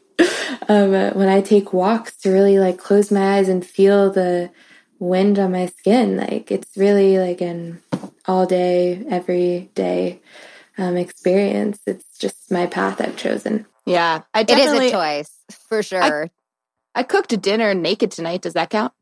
um, 0.68 0.90
when 0.92 1.30
I 1.30 1.42
take 1.42 1.72
walks 1.72 2.18
to 2.18 2.32
really 2.32 2.58
like 2.58 2.80
close 2.80 3.12
my 3.12 3.38
eyes 3.38 3.48
and 3.48 3.64
feel 3.64 4.10
the 4.10 4.50
wind 4.98 5.38
on 5.38 5.52
my 5.52 5.68
skin. 5.68 6.18
Like 6.18 6.50
it's 6.52 6.76
really 6.76 7.20
like 7.20 7.42
an 7.42 7.84
all 8.28 8.46
day, 8.46 9.04
every 9.10 9.72
day 9.76 10.22
um, 10.78 10.98
experience. 10.98 11.80
It's 11.88 12.18
just 12.20 12.52
my 12.52 12.68
path 12.68 13.02
I've 13.02 13.18
chosen. 13.18 13.68
Yeah, 13.86 14.22
I 14.34 14.42
It 14.42 14.60
is 14.60 14.74
a 14.74 14.78
choice 14.92 15.32
for 15.70 15.84
sure. 15.84 16.32
I 16.96 17.04
cooked 17.04 17.40
dinner 17.42 17.74
naked 17.74 18.12
tonight. 18.12 18.42
Does 18.42 18.54
that 18.54 18.70
count? 18.72 18.94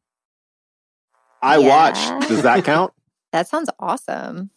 I 1.42 1.60
Yeah. 1.60 1.68
watched. 1.70 2.28
Does 2.28 2.44
that 2.44 2.64
count? 2.66 2.94
That 3.34 3.48
sounds 3.48 3.70
awesome. 3.80 4.52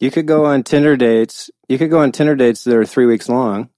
You 0.00 0.10
could 0.10 0.26
go 0.26 0.44
on 0.46 0.62
Tinder 0.64 0.96
dates. 0.96 1.50
You 1.68 1.78
could 1.78 1.90
go 1.90 2.00
on 2.00 2.12
Tinder 2.12 2.36
dates 2.36 2.64
that 2.64 2.76
are 2.76 2.86
three 2.86 3.06
weeks 3.06 3.28
long. 3.28 3.70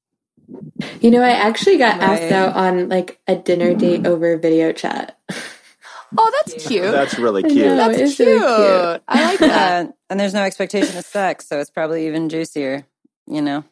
You 1.00 1.12
know, 1.12 1.22
I 1.22 1.32
actually 1.32 1.78
got 1.78 2.00
Right. 2.00 2.02
asked 2.02 2.32
out 2.32 2.54
on 2.56 2.88
like 2.88 3.20
a 3.28 3.36
dinner 3.36 3.74
date 3.74 4.06
over 4.06 4.36
video 4.38 4.72
chat. 4.72 5.18
Oh, 6.16 6.42
that's 6.44 6.66
cute. 6.66 6.92
That's 6.92 7.18
really 7.18 7.42
cute. 7.42 7.66
know. 7.66 7.76
That's 7.76 8.16
cute. 8.16 8.28
really 8.28 8.38
cute. 8.38 9.02
I 9.08 9.24
like 9.24 9.38
that. 9.40 9.86
Uh, 9.86 9.92
and 10.10 10.20
there's 10.20 10.34
no 10.34 10.42
expectation 10.42 10.96
of 10.98 11.04
sex, 11.04 11.48
so 11.48 11.58
it's 11.58 11.70
probably 11.70 12.06
even 12.06 12.28
juicier. 12.28 12.84
You 13.26 13.40
know, 13.40 13.64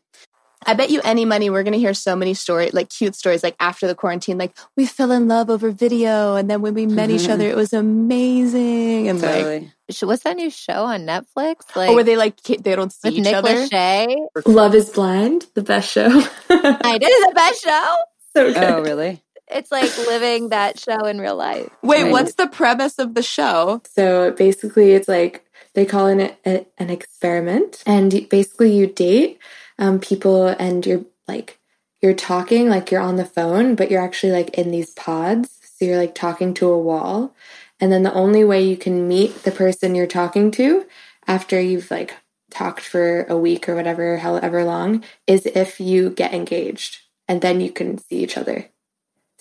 I 0.67 0.75
bet 0.75 0.91
you 0.91 1.01
any 1.05 1.25
money 1.25 1.49
we're 1.49 1.63
going 1.63 1.73
to 1.73 1.79
hear 1.79 1.95
so 1.95 2.15
many 2.15 2.35
stories, 2.35 2.75
like 2.75 2.91
cute 2.91 3.15
stories, 3.15 3.43
like 3.43 3.57
after 3.61 3.87
the 3.87 3.95
quarantine, 3.95 4.37
like 4.37 4.57
we 4.77 4.85
fell 4.87 5.11
in 5.11 5.27
love 5.27 5.49
over 5.49 5.71
video, 5.71 6.37
and 6.37 6.51
then 6.51 6.61
when 6.61 6.75
we 6.75 6.87
met 6.87 7.11
each 7.11 7.29
other, 7.29 7.49
it 7.49 7.57
was 7.57 7.73
amazing, 7.73 9.09
and 9.09 9.21
like, 9.21 9.31
totally. 9.31 9.73
Sh- 9.91 10.03
What's 10.03 10.23
that 10.25 10.37
new 10.37 10.51
show 10.51 10.85
on 10.85 11.01
Netflix? 11.01 11.75
Like 11.75 11.91
oh, 11.91 11.95
where 11.95 12.05
they 12.05 12.17
like 12.17 12.41
they 12.43 12.77
don't 12.77 12.93
see 12.93 13.09
with 13.09 13.15
each 13.15 13.25
Nick 13.25 13.35
other. 13.35 13.55
Lachey. 13.55 14.27
Love 14.47 14.75
is 14.75 14.91
Blind, 14.91 15.47
the 15.55 15.63
best 15.63 15.91
show. 15.91 16.09
I 16.51 16.99
did 16.99 17.11
the 17.11 17.33
best 17.35 17.63
show. 17.63 17.97
so 18.37 18.53
good. 18.53 18.63
Oh, 18.63 18.83
really? 18.83 19.23
It's 19.51 19.73
like 19.73 19.97
living 19.99 20.51
that 20.51 20.79
show 20.79 21.05
in 21.07 21.19
real 21.21 21.37
life. 21.37 21.69
Wait, 21.83 22.05
Right. 22.05 22.13
what's 22.13 22.35
the 22.35 22.47
premise 22.47 22.99
of 22.99 23.15
the 23.15 23.23
show? 23.23 23.83
So 23.95 24.33
basically, 24.33 24.93
it's 24.93 25.09
like 25.09 25.45
they 25.75 25.85
call 25.85 26.07
it 26.09 26.39
a, 26.47 26.67
an 26.79 26.91
experiment, 26.91 27.83
and 27.87 28.29
basically 28.29 28.77
you 28.77 28.87
date 28.87 29.39
um, 29.79 29.99
people, 30.01 30.49
and 30.49 30.85
you're 30.87 31.05
like 31.29 31.59
you're 32.03 32.15
talking 32.15 32.69
like 32.69 32.91
you're 32.91 33.01
on 33.01 33.17
the 33.17 33.25
phone, 33.25 33.75
but 33.75 33.91
you're 33.91 34.03
actually 34.03 34.33
like 34.33 34.51
in 34.51 34.71
these 34.71 34.91
pods. 34.91 35.59
So 35.63 35.85
you're 35.85 35.99
like 35.99 36.15
talking 36.15 36.55
to 36.55 36.69
a 36.69 36.79
wall, 36.79 37.35
and 37.81 37.91
then 37.91 38.03
the 38.03 38.13
only 38.15 38.45
way 38.45 38.63
you 38.63 38.77
can 38.77 39.09
meet 39.09 39.43
the 39.43 39.51
person 39.51 39.95
you're 39.95 40.07
talking 40.07 40.51
to 40.53 40.87
after 41.27 41.61
you've 41.61 41.91
like 41.91 42.15
talked 42.51 42.81
for 42.83 43.25
a 43.25 43.37
week 43.37 43.69
or 43.69 43.75
whatever, 43.75 44.19
however 44.19 44.65
long, 44.65 45.05
is 45.27 45.47
if 45.47 45.81
you 45.81 46.11
get 46.11 46.35
engaged, 46.35 46.99
and 47.29 47.41
then 47.41 47.61
you 47.61 47.71
can 47.71 47.97
see 47.99 48.17
each 48.23 48.37
other. 48.37 48.67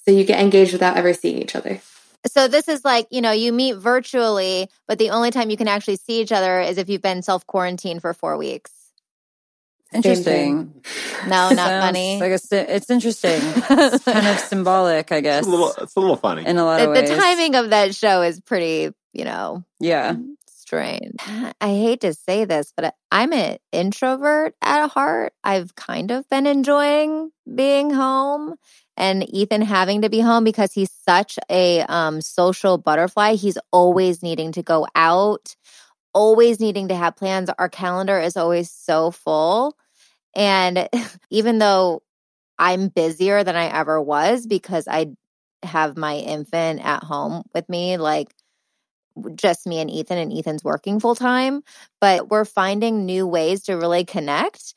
So 0.09 0.15
you 0.15 0.23
get 0.23 0.39
engaged 0.39 0.73
without 0.73 0.97
ever 0.97 1.13
seeing 1.13 1.37
each 1.37 1.55
other. 1.55 1.79
So 2.25 2.47
this 2.47 2.67
is 2.67 2.83
like, 2.83 3.05
you 3.11 3.21
know, 3.21 3.31
you 3.31 3.53
meet 3.53 3.77
virtually, 3.77 4.67
but 4.87 4.97
the 4.97 5.11
only 5.11 5.29
time 5.29 5.51
you 5.51 5.55
can 5.55 5.67
actually 5.67 5.97
see 5.97 6.19
each 6.19 6.31
other 6.31 6.59
is 6.61 6.79
if 6.79 6.89
you've 6.89 7.03
been 7.03 7.21
self 7.21 7.45
quarantined 7.45 8.01
for 8.01 8.15
four 8.15 8.35
weeks. 8.35 8.71
Interesting. 9.93 10.73
No, 11.25 11.29
not 11.29 11.55
Sounds 11.57 11.85
funny. 11.85 12.19
Like 12.19 12.31
a, 12.31 12.75
it's 12.75 12.89
interesting. 12.89 13.39
It's 13.69 14.03
kind 14.03 14.25
of 14.25 14.39
symbolic, 14.39 15.11
I 15.11 15.21
guess, 15.21 15.41
It's 15.41 15.47
a 15.47 15.51
little, 15.51 15.73
it's 15.79 15.95
a 15.95 15.99
little 15.99 16.15
funny. 16.15 16.43
in 16.43 16.57
a 16.57 16.65
lot 16.65 16.79
the, 16.79 16.89
of 16.89 16.95
the 16.95 17.15
timing 17.15 17.53
of 17.53 17.69
that 17.69 17.93
show 17.93 18.23
is 18.23 18.39
pretty, 18.39 18.91
you 19.13 19.25
know, 19.25 19.63
yeah. 19.79 20.15
I 21.61 21.67
hate 21.69 22.01
to 22.01 22.13
say 22.13 22.45
this, 22.45 22.73
but 22.75 22.93
I'm 23.11 23.33
an 23.33 23.57
introvert 23.71 24.55
at 24.61 24.89
heart. 24.89 25.33
I've 25.43 25.75
kind 25.75 26.11
of 26.11 26.27
been 26.29 26.45
enjoying 26.45 27.31
being 27.53 27.91
home 27.91 28.55
and 28.97 29.27
Ethan 29.33 29.61
having 29.61 30.01
to 30.01 30.09
be 30.09 30.19
home 30.19 30.43
because 30.43 30.73
he's 30.73 30.91
such 30.91 31.39
a 31.49 31.81
um, 31.83 32.21
social 32.21 32.77
butterfly. 32.77 33.35
He's 33.35 33.57
always 33.71 34.21
needing 34.21 34.51
to 34.53 34.63
go 34.63 34.87
out, 34.95 35.55
always 36.13 36.59
needing 36.59 36.89
to 36.89 36.95
have 36.95 37.15
plans. 37.15 37.49
Our 37.59 37.69
calendar 37.69 38.19
is 38.19 38.37
always 38.37 38.71
so 38.71 39.11
full. 39.11 39.75
And 40.35 40.89
even 41.31 41.59
though 41.59 42.01
I'm 42.59 42.89
busier 42.89 43.43
than 43.43 43.55
I 43.55 43.67
ever 43.67 44.01
was 44.01 44.47
because 44.47 44.87
I 44.87 45.07
have 45.63 45.97
my 45.97 46.15
infant 46.17 46.85
at 46.85 47.03
home 47.03 47.43
with 47.53 47.67
me, 47.69 47.97
like 47.97 48.29
just 49.35 49.67
me 49.67 49.79
and 49.79 49.89
Ethan, 49.89 50.17
and 50.17 50.31
Ethan's 50.31 50.63
working 50.63 50.99
full 50.99 51.15
time, 51.15 51.61
but 52.01 52.29
we're 52.29 52.45
finding 52.45 53.05
new 53.05 53.27
ways 53.27 53.63
to 53.63 53.73
really 53.73 54.05
connect. 54.05 54.73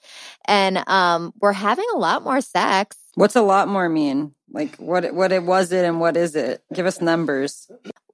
And 0.46 0.82
um, 0.88 1.32
we're 1.40 1.52
having 1.52 1.86
a 1.94 1.98
lot 1.98 2.22
more 2.24 2.40
sex. 2.40 2.96
What's 3.14 3.36
a 3.36 3.42
lot 3.42 3.68
more 3.68 3.88
mean? 3.88 4.34
Like 4.50 4.76
what? 4.76 5.14
What 5.14 5.32
it 5.32 5.42
was 5.42 5.72
it, 5.72 5.84
and 5.84 6.00
what 6.00 6.16
is 6.16 6.34
it? 6.34 6.62
Give 6.72 6.86
us 6.86 7.00
numbers. 7.00 7.70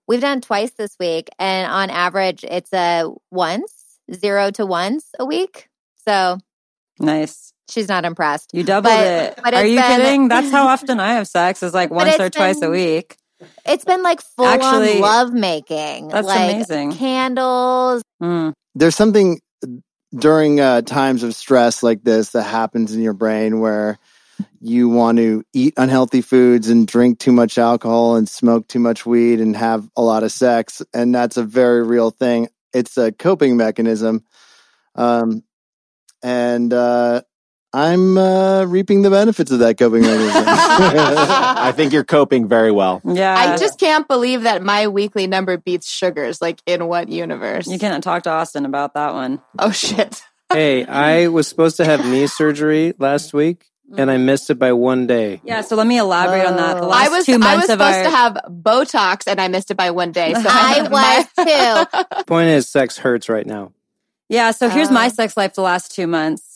We've 0.06 0.20
done 0.20 0.40
twice 0.40 0.70
this 0.72 0.96
week, 0.98 1.28
and 1.38 1.70
on 1.70 1.90
average, 1.90 2.44
it's 2.44 2.72
a 2.72 3.06
once, 3.30 3.72
zero 4.12 4.50
to 4.52 4.64
once 4.66 5.06
a 5.18 5.24
week. 5.24 5.68
So 6.06 6.38
Nice. 6.98 7.52
she's 7.70 7.88
not 7.88 8.04
impressed. 8.04 8.50
You 8.54 8.62
doubled 8.64 8.92
But- 8.94 9.06
it. 9.06 9.40
but 9.44 9.54
Are 9.54 9.64
you 9.66 9.78
been- 9.78 10.00
kidding? 10.00 10.28
That's 10.28 10.50
how 10.50 10.66
often 10.68 10.98
I 10.98 11.14
have 11.14 11.28
sex. 11.28 11.62
Is 11.62 11.74
like 11.74 11.90
once 12.02 12.18
or 12.18 12.30
twice 12.30 12.60
a 12.62 12.70
week. 12.70 13.16
It's 13.66 13.84
been 13.84 14.02
like 14.02 14.20
full 14.20 14.46
Actually, 14.46 14.96
on 14.96 15.00
love 15.00 15.32
making. 15.32 16.08
that's 16.08 16.26
like 16.26 16.54
amazing. 16.54 16.92
Candles. 16.92 18.02
Mm. 18.22 18.52
There's 18.74 18.96
something 18.96 19.40
during 20.16 20.60
uh, 20.60 20.82
times 20.82 21.22
of 21.22 21.34
stress 21.34 21.82
like 21.82 22.02
this 22.02 22.30
that 22.30 22.42
happens 22.42 22.94
in 22.94 23.02
your 23.02 23.12
brain 23.12 23.60
where 23.60 23.98
you 24.60 24.88
want 24.88 25.18
to 25.18 25.44
eat 25.52 25.74
unhealthy 25.76 26.20
foods 26.20 26.68
and 26.68 26.86
drink 26.86 27.18
too 27.18 27.32
much 27.32 27.58
alcohol 27.58 28.16
and 28.16 28.28
smoke 28.28 28.68
too 28.68 28.78
much 28.78 29.04
weed 29.04 29.40
and 29.40 29.56
have 29.56 29.88
a 29.96 30.02
lot 30.02 30.22
of 30.22 30.32
sex. 30.32 30.82
And 30.92 31.14
that's 31.14 31.36
a 31.36 31.44
very 31.44 31.82
real 31.82 32.10
thing. 32.10 32.48
It's 32.72 32.96
a 32.96 33.12
coping 33.12 33.56
mechanism. 33.56 34.24
Um, 34.94 35.42
and 36.22 36.72
uh, 36.72 37.22
I'm 37.72 38.16
uh, 38.16 38.64
reaping 38.64 39.02
the 39.02 39.10
benefits 39.10 39.50
of 39.50 39.58
that 39.58 39.76
coping 39.76 40.00
mechanism. 40.02 40.42
I 40.46 41.72
think 41.76 41.92
you're 41.92 42.04
coping 42.04 42.48
very 42.48 42.70
well. 42.72 43.02
Yeah. 43.04 43.34
I 43.36 43.56
just 43.58 43.78
can't 43.78 44.08
believe 44.08 44.42
that 44.42 44.62
my 44.62 44.88
weekly 44.88 45.26
number 45.26 45.58
beats 45.58 45.86
Sugar's. 45.88 46.40
Like, 46.40 46.60
in 46.66 46.86
what 46.86 47.08
universe? 47.08 47.66
you 47.66 47.78
can't 47.78 48.02
talk 48.02 48.22
to 48.22 48.30
Austin 48.30 48.64
about 48.64 48.94
that 48.94 49.12
one. 49.14 49.42
Oh 49.58 49.70
shit! 49.70 50.22
Hey, 50.50 50.86
I 50.86 51.28
was 51.28 51.46
supposed 51.46 51.76
to 51.76 51.84
have 51.84 52.06
knee 52.06 52.26
surgery 52.26 52.94
last 52.98 53.34
week 53.34 53.66
and 53.98 54.10
I 54.10 54.16
missed 54.16 54.48
it 54.48 54.54
by 54.54 54.72
one 54.72 55.06
day. 55.06 55.42
Yeah. 55.44 55.60
So 55.60 55.76
let 55.76 55.86
me 55.86 55.98
elaborate 55.98 56.46
on 56.46 56.56
that. 56.56 56.78
The 56.78 56.84
Oh. 56.84 56.88
last 56.88 57.06
I 57.06 57.08
was 57.10 57.26
two 57.26 57.34
I 57.34 57.36
months 57.36 57.56
was 57.68 57.70
of 57.70 57.78
supposed 57.78 57.96
our 57.98 58.04
to 58.04 58.10
have 58.10 58.38
Botox 58.48 59.24
and 59.30 59.38
I 59.42 59.48
missed 59.48 59.70
it 59.70 59.76
by 59.76 59.90
one 59.90 60.10
day. 60.10 60.32
So 60.32 60.40
I 60.48 61.26
was 61.36 62.16
too. 62.16 62.24
Point 62.24 62.48
is, 62.48 62.66
sex 62.66 62.96
hurts 62.96 63.28
right 63.28 63.44
now. 63.46 63.72
Yeah, 64.30 64.52
so 64.52 64.70
here's 64.70 64.90
my 64.90 65.08
Uh. 65.08 65.10
sex 65.10 65.36
life 65.36 65.52
the 65.52 65.60
last 65.60 65.94
two 65.94 66.06
months. 66.06 66.47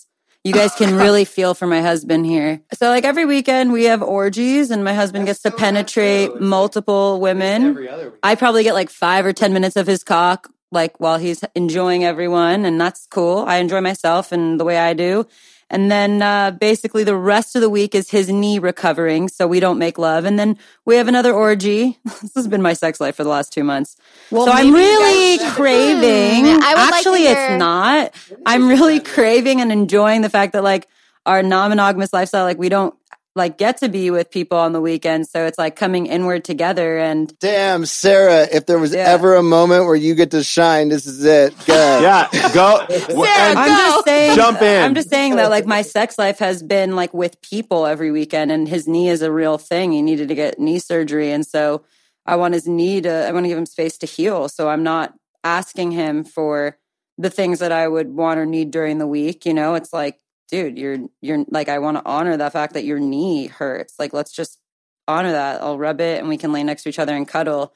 You 0.45 0.53
guys 0.53 0.75
can 0.75 0.97
really 0.97 1.25
feel 1.25 1.55
for 1.55 1.69
my 1.69 1.81
husband 1.83 2.27
here. 2.27 2.63
So, 2.75 2.89
like 2.89 3.05
every 3.05 3.25
weekend, 3.25 3.73
we 3.73 3.85
have 3.85 4.03
orgies, 4.03 4.73
and 4.73 4.83
my 4.83 4.93
husband 4.93 5.27
gets 5.27 5.41
to 5.43 5.53
penetrate 5.53 6.41
multiple 6.41 7.21
women. 7.21 7.65
Every 7.67 7.89
other, 7.89 8.13
I 8.25 8.35
probably 8.35 8.65
get 8.65 8.75
like 8.75 8.91
five 8.91 9.25
or 9.25 9.33
10 9.33 9.53
minutes 9.53 9.77
of 9.77 9.87
his 9.87 10.03
cock, 10.03 10.51
like 10.73 10.99
while 10.99 11.19
he's 11.19 11.45
enjoying 11.55 12.03
everyone, 12.03 12.65
and 12.65 12.81
that's 12.81 13.07
cool. 13.07 13.45
I 13.47 13.59
enjoy 13.59 13.83
myself 13.83 14.33
and 14.33 14.59
the 14.59 14.65
way 14.65 14.79
I 14.79 14.95
do. 14.95 15.29
And 15.73 15.91
then 15.91 16.21
uh, 16.21 16.51
basically 16.51 17.03
the 17.03 17.17
rest 17.17 17.57
of 17.57 17.63
the 17.63 17.71
week 17.71 17.95
is 17.95 18.11
his 18.11 18.29
knee 18.29 18.59
recovering, 18.59 19.29
so 19.29 19.47
we 19.47 19.59
don't 19.59 19.79
make 19.79 19.97
love. 19.97 20.27
And 20.27 20.39
then 20.39 20.59
we 20.85 20.97
have 20.97 21.09
another 21.09 21.33
orgy. 21.33 21.99
this 22.05 22.35
has 22.35 22.47
been 22.47 22.61
my 22.61 22.75
sex 22.75 23.01
life 23.01 23.17
for 23.17 23.25
the 23.25 23.31
last 23.31 23.55
two 23.55 23.65
months. 23.65 23.97
Well, 24.31 24.45
so 24.45 24.53
I'm 24.53 24.73
really 24.75 25.39
craving. 25.53 26.45
Hmm, 26.45 26.61
like 26.61 26.77
Actually, 26.77 27.21
hear- 27.21 27.33
it's 27.33 27.59
not. 27.59 28.13
I'm 28.45 28.69
really 28.69 29.01
craving 29.01 29.63
and 29.63 29.73
enjoying 29.73 30.21
the 30.21 30.29
fact 30.31 30.53
that 30.53 30.63
like 30.63 30.89
our 31.25 31.43
non-monogamous 31.43 32.13
lifestyle, 32.13 32.45
like 32.45 32.59
we 32.59 32.69
don't 32.69 32.95
like 33.35 33.57
get 33.57 33.79
to 33.79 33.89
be 33.89 34.11
with 34.11 34.31
people 34.31 34.59
on 34.59 34.73
the 34.73 34.81
weekend. 34.81 35.27
So 35.27 35.47
it's 35.47 35.59
like 35.59 35.75
coming 35.75 36.07
inward 36.07 36.45
together 36.45 36.99
and 36.99 37.33
Damn, 37.39 37.87
Sarah, 37.87 38.47
if 38.53 38.67
there 38.67 38.79
was 38.79 38.93
Yeah. 38.95 39.09
ever 39.09 39.37
a 39.37 39.43
moment 39.43 39.87
where 39.87 39.95
you 39.97 40.15
get 40.15 40.33
to 40.33 40.43
shine, 40.45 40.89
this 40.89 41.07
is 41.07 41.25
it. 41.25 41.55
Good. 41.67 42.03
Yeah, 42.03 42.29
go. 42.53 42.85
and 42.89 43.59
I'm 43.59 43.79
just 43.79 44.05
saying, 44.05 44.37
Jump 44.37 44.61
in. 44.61 44.83
I'm 44.85 44.95
just 44.95 45.09
saying 45.09 45.37
that 45.37 45.51
like 45.51 45.67
my 45.67 45.83
sex 45.83 46.19
life 46.19 46.39
has 46.41 46.63
been 46.63 46.97
like 46.97 47.15
with 47.15 47.41
people 47.43 47.87
every 47.87 48.11
weekend, 48.11 48.51
and 48.51 48.69
his 48.69 48.87
knee 48.89 49.09
is 49.09 49.23
a 49.23 49.31
real 49.33 49.57
thing. 49.57 49.93
He 49.93 50.03
needed 50.03 50.29
to 50.29 50.35
get 50.35 50.59
knee 50.59 50.79
surgery, 50.79 51.31
and 51.31 51.47
so 51.47 51.85
I 52.27 52.37
want 52.37 52.55
his 52.55 52.67
knee 52.67 53.01
to. 53.03 53.11
I 53.11 53.33
want 53.33 53.45
to 53.45 53.49
give 53.49 53.59
him 53.59 53.67
space 53.67 53.97
to 53.99 54.07
heal. 54.07 54.49
So 54.49 54.69
I'm 54.69 54.83
not 54.83 55.15
asking 55.45 55.93
him 55.93 56.25
for 56.25 56.77
the 57.19 57.31
things 57.31 57.61
that 57.61 57.73
I 57.73 57.87
would 57.89 58.09
want 58.15 58.41
or 58.41 58.47
need 58.47 58.71
during 58.71 58.99
the 58.99 59.07
week. 59.07 59.47
You 59.47 59.55
know, 59.55 59.75
it's 59.75 59.93
like, 59.93 60.19
dude, 60.53 60.79
you're 60.79 60.99
you're 61.21 61.45
like 61.49 61.69
I 61.69 61.81
want 61.81 61.97
to 61.97 62.05
honor 62.07 62.37
the 62.37 62.51
fact 62.51 62.75
that 62.75 62.85
your 62.85 63.01
knee 63.01 63.49
hurts. 63.49 63.95
Like, 63.99 64.13
let's 64.13 64.31
just 64.33 64.61
honor 65.09 65.33
that. 65.33 65.63
I'll 65.63 65.79
rub 65.79 66.01
it, 66.01 66.21
and 66.21 66.29
we 66.29 66.37
can 66.37 66.53
lay 66.53 66.63
next 66.63 66.85
to 66.85 66.91
each 66.91 67.01
other 67.01 67.17
and 67.17 67.27
cuddle. 67.27 67.75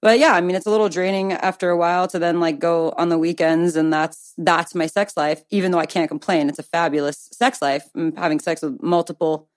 But 0.00 0.18
yeah 0.18 0.32
i 0.32 0.40
mean 0.40 0.56
it's 0.56 0.66
a 0.66 0.70
little 0.70 0.88
draining 0.88 1.32
after 1.32 1.70
a 1.70 1.76
while 1.76 2.08
to 2.08 2.18
then 2.18 2.40
like 2.40 2.58
go 2.58 2.92
on 2.98 3.08
the 3.08 3.18
weekends 3.18 3.76
and 3.76 3.92
that's 3.92 4.34
that's 4.36 4.74
my 4.74 4.88
sex 4.88 5.16
life 5.16 5.44
even 5.50 5.70
though 5.70 5.78
i 5.78 5.86
can't 5.86 6.08
complain. 6.08 6.48
It's 6.48 6.58
a 6.58 6.64
fabulous 6.64 7.28
sex 7.32 7.62
life 7.62 7.84
i'm 7.94 8.16
having 8.16 8.40
sex 8.40 8.62
with 8.62 8.82
multiple 8.82 9.48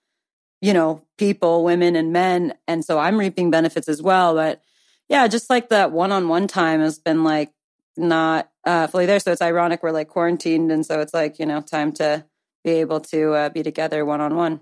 you 0.61 0.71
know 0.73 1.03
people 1.17 1.63
women 1.63 1.95
and 1.95 2.13
men. 2.13 2.53
And 2.67 2.85
so 2.85 2.99
i'm 2.99 3.19
reaping 3.19 3.49
benefits 3.49 3.89
as 3.89 4.03
well. 4.03 4.35
But 4.35 4.61
yeah 5.09 5.27
just 5.27 5.49
like 5.49 5.69
that 5.69 5.91
one-on-one 5.91 6.47
time 6.47 6.79
has 6.79 6.99
been 6.99 7.23
like 7.23 7.51
not 7.97 8.51
uh 8.65 8.85
fully 8.85 9.07
there. 9.07 9.19
So 9.19 9.31
it's 9.31 9.41
ironic 9.41 9.81
we're 9.81 9.89
like 9.91 10.09
quarantined 10.09 10.71
and 10.71 10.85
so 10.85 11.01
it's 11.01 11.13
like 11.13 11.39
you 11.39 11.47
know 11.47 11.61
time 11.61 11.91
to 11.93 12.23
be 12.65 12.71
able 12.71 12.99
to 12.99 13.33
uh, 13.33 13.49
be 13.49 13.63
together 13.63 14.03
one-on-one 14.03 14.59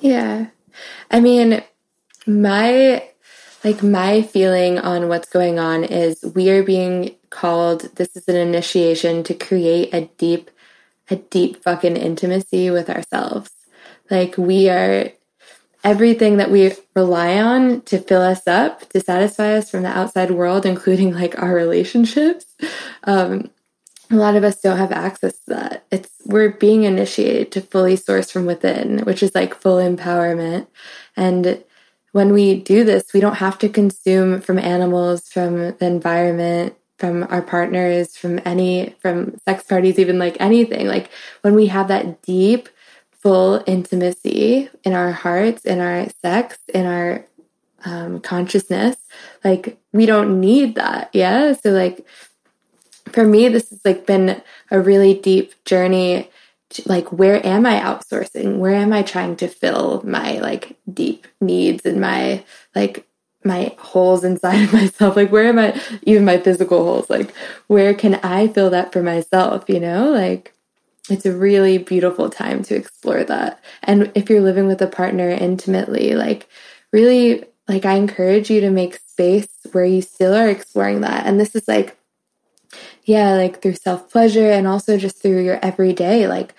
Yeah. 0.00 0.46
I 1.10 1.20
mean, 1.20 1.62
my 2.26 3.04
like 3.64 3.82
my 3.82 4.22
feeling 4.22 4.78
on 4.78 5.08
what's 5.08 5.28
going 5.28 5.58
on 5.58 5.84
is 5.84 6.24
we 6.34 6.50
are 6.50 6.64
being 6.64 7.16
called 7.30 7.82
this 7.96 8.16
is 8.16 8.26
an 8.28 8.36
initiation 8.36 9.22
to 9.24 9.34
create 9.34 9.94
a 9.94 10.10
deep, 10.18 10.50
a 11.10 11.16
deep 11.16 11.62
fucking 11.62 11.96
intimacy 11.96 12.70
with 12.70 12.90
ourselves. 12.90 13.50
Like 14.10 14.36
we 14.36 14.68
are 14.68 15.12
everything 15.84 16.36
that 16.38 16.50
we 16.50 16.72
rely 16.94 17.38
on 17.38 17.82
to 17.82 17.98
fill 17.98 18.22
us 18.22 18.46
up, 18.46 18.88
to 18.90 19.00
satisfy 19.00 19.54
us 19.54 19.70
from 19.70 19.82
the 19.82 19.96
outside 19.96 20.30
world, 20.30 20.66
including 20.66 21.14
like 21.14 21.40
our 21.40 21.54
relationships. 21.54 22.46
Um, 23.04 23.50
a 24.12 24.16
lot 24.16 24.36
of 24.36 24.44
us 24.44 24.60
don't 24.60 24.78
have 24.78 24.92
access 24.92 25.38
to 25.40 25.50
that. 25.54 25.84
It's 25.90 26.10
we're 26.26 26.50
being 26.50 26.84
initiated 26.84 27.50
to 27.52 27.60
fully 27.60 27.96
source 27.96 28.30
from 28.30 28.46
within, 28.46 29.00
which 29.00 29.22
is 29.22 29.34
like 29.34 29.54
full 29.54 29.78
empowerment. 29.78 30.66
And 31.16 31.64
when 32.12 32.32
we 32.32 32.60
do 32.60 32.84
this, 32.84 33.12
we 33.12 33.20
don't 33.20 33.36
have 33.36 33.58
to 33.60 33.68
consume 33.68 34.40
from 34.40 34.58
animals, 34.58 35.28
from 35.28 35.74
the 35.78 35.86
environment, 35.86 36.76
from 36.98 37.26
our 37.30 37.42
partners, 37.42 38.16
from 38.16 38.38
any, 38.44 38.94
from 39.00 39.38
sex 39.46 39.64
parties, 39.64 39.98
even 39.98 40.18
like 40.18 40.36
anything. 40.38 40.86
Like 40.86 41.10
when 41.40 41.54
we 41.54 41.66
have 41.66 41.88
that 41.88 42.22
deep, 42.22 42.68
full 43.10 43.62
intimacy 43.66 44.68
in 44.84 44.92
our 44.92 45.12
hearts, 45.12 45.64
in 45.64 45.80
our 45.80 46.08
sex, 46.20 46.58
in 46.74 46.86
our 46.86 47.24
um, 47.84 48.20
consciousness, 48.20 48.96
like 49.44 49.78
we 49.92 50.06
don't 50.06 50.40
need 50.40 50.74
that. 50.74 51.10
Yeah. 51.12 51.54
So, 51.54 51.70
like, 51.70 52.04
for 53.12 53.26
me, 53.26 53.48
this 53.48 53.70
has 53.70 53.80
like 53.84 54.06
been 54.06 54.42
a 54.70 54.80
really 54.80 55.14
deep 55.14 55.52
journey. 55.64 56.30
To, 56.70 56.82
like, 56.86 57.12
where 57.12 57.44
am 57.46 57.66
I 57.66 57.80
outsourcing? 57.80 58.58
Where 58.58 58.74
am 58.74 58.92
I 58.92 59.02
trying 59.02 59.36
to 59.36 59.48
fill 59.48 60.02
my 60.04 60.38
like 60.38 60.76
deep 60.92 61.26
needs 61.40 61.84
and 61.84 62.00
my 62.00 62.44
like 62.74 63.06
my 63.44 63.74
holes 63.78 64.24
inside 64.24 64.62
of 64.64 64.72
myself? 64.72 65.16
Like, 65.16 65.32
where 65.32 65.46
am 65.46 65.58
I, 65.58 65.80
even 66.02 66.24
my 66.24 66.38
physical 66.38 66.84
holes? 66.84 67.10
Like, 67.10 67.34
where 67.66 67.94
can 67.94 68.16
I 68.16 68.48
fill 68.48 68.70
that 68.70 68.92
for 68.92 69.02
myself? 69.02 69.64
You 69.68 69.80
know, 69.80 70.10
like, 70.10 70.54
it's 71.10 71.26
a 71.26 71.36
really 71.36 71.78
beautiful 71.78 72.30
time 72.30 72.62
to 72.64 72.76
explore 72.76 73.24
that. 73.24 73.62
And 73.82 74.12
if 74.14 74.30
you're 74.30 74.40
living 74.40 74.66
with 74.66 74.80
a 74.82 74.86
partner 74.86 75.28
intimately, 75.28 76.14
like, 76.14 76.48
really, 76.92 77.44
like, 77.68 77.84
I 77.84 77.94
encourage 77.94 78.50
you 78.50 78.60
to 78.60 78.70
make 78.70 79.00
space 79.06 79.48
where 79.72 79.84
you 79.84 80.02
still 80.02 80.34
are 80.34 80.48
exploring 80.48 81.00
that. 81.00 81.26
And 81.26 81.40
this 81.40 81.54
is 81.54 81.66
like, 81.66 81.96
yeah, 83.04 83.32
like 83.34 83.60
through 83.62 83.74
self 83.74 84.10
pleasure 84.10 84.50
and 84.50 84.66
also 84.66 84.96
just 84.96 85.20
through 85.20 85.44
your 85.44 85.58
everyday, 85.62 86.26
like 86.26 86.54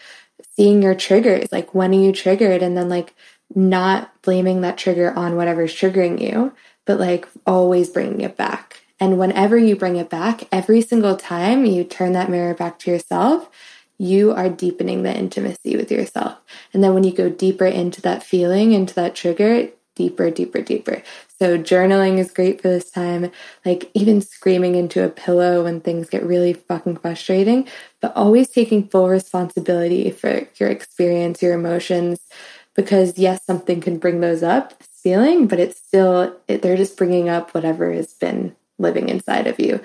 seeing 0.55 0.81
your 0.81 0.95
triggers, 0.95 1.51
like 1.51 1.73
when 1.73 1.91
are 1.93 1.99
you 1.99 2.11
triggered, 2.11 2.61
and 2.61 2.77
then 2.77 2.89
like 2.89 3.13
not 3.55 4.11
blaming 4.21 4.61
that 4.61 4.77
trigger 4.77 5.13
on 5.13 5.35
whatever's 5.35 5.73
triggering 5.73 6.19
you, 6.19 6.53
but 6.85 6.99
like 6.99 7.27
always 7.45 7.89
bringing 7.89 8.21
it 8.21 8.35
back. 8.37 8.81
And 8.99 9.19
whenever 9.19 9.57
you 9.57 9.75
bring 9.75 9.95
it 9.97 10.09
back, 10.09 10.47
every 10.51 10.81
single 10.81 11.17
time 11.17 11.65
you 11.65 11.83
turn 11.83 12.13
that 12.13 12.29
mirror 12.29 12.53
back 12.53 12.79
to 12.79 12.91
yourself, 12.91 13.49
you 13.97 14.31
are 14.31 14.49
deepening 14.49 15.03
the 15.03 15.15
intimacy 15.15 15.75
with 15.75 15.91
yourself. 15.91 16.37
And 16.73 16.83
then 16.83 16.93
when 16.93 17.03
you 17.03 17.13
go 17.13 17.29
deeper 17.29 17.65
into 17.65 18.01
that 18.01 18.23
feeling, 18.23 18.71
into 18.71 18.93
that 18.95 19.15
trigger, 19.15 19.69
deeper, 19.95 20.29
deeper, 20.31 20.61
deeper. 20.61 21.03
So 21.39 21.57
journaling 21.57 22.17
is 22.17 22.31
great 22.31 22.61
for 22.61 22.69
this 22.69 22.89
time. 22.89 23.31
Like 23.65 23.91
even 23.93 24.21
screaming 24.21 24.75
into 24.75 25.03
a 25.03 25.09
pillow 25.09 25.63
when 25.63 25.81
things 25.81 26.09
get 26.09 26.23
really 26.23 26.53
fucking 26.53 26.97
frustrating, 26.97 27.67
but 28.01 28.15
always 28.15 28.49
taking 28.49 28.87
full 28.87 29.09
responsibility 29.09 30.11
for 30.11 30.47
your 30.57 30.69
experience, 30.69 31.41
your 31.41 31.53
emotions, 31.53 32.19
because 32.75 33.17
yes, 33.17 33.45
something 33.45 33.81
can 33.81 33.97
bring 33.97 34.21
those 34.21 34.43
up, 34.43 34.81
feeling, 34.83 35.47
but 35.47 35.59
it's 35.59 35.77
still, 35.77 36.35
it, 36.47 36.61
they're 36.61 36.77
just 36.77 36.97
bringing 36.97 37.29
up 37.29 37.53
whatever 37.53 37.91
has 37.91 38.13
been 38.13 38.55
living 38.79 39.09
inside 39.09 39.47
of 39.47 39.59
you. 39.59 39.79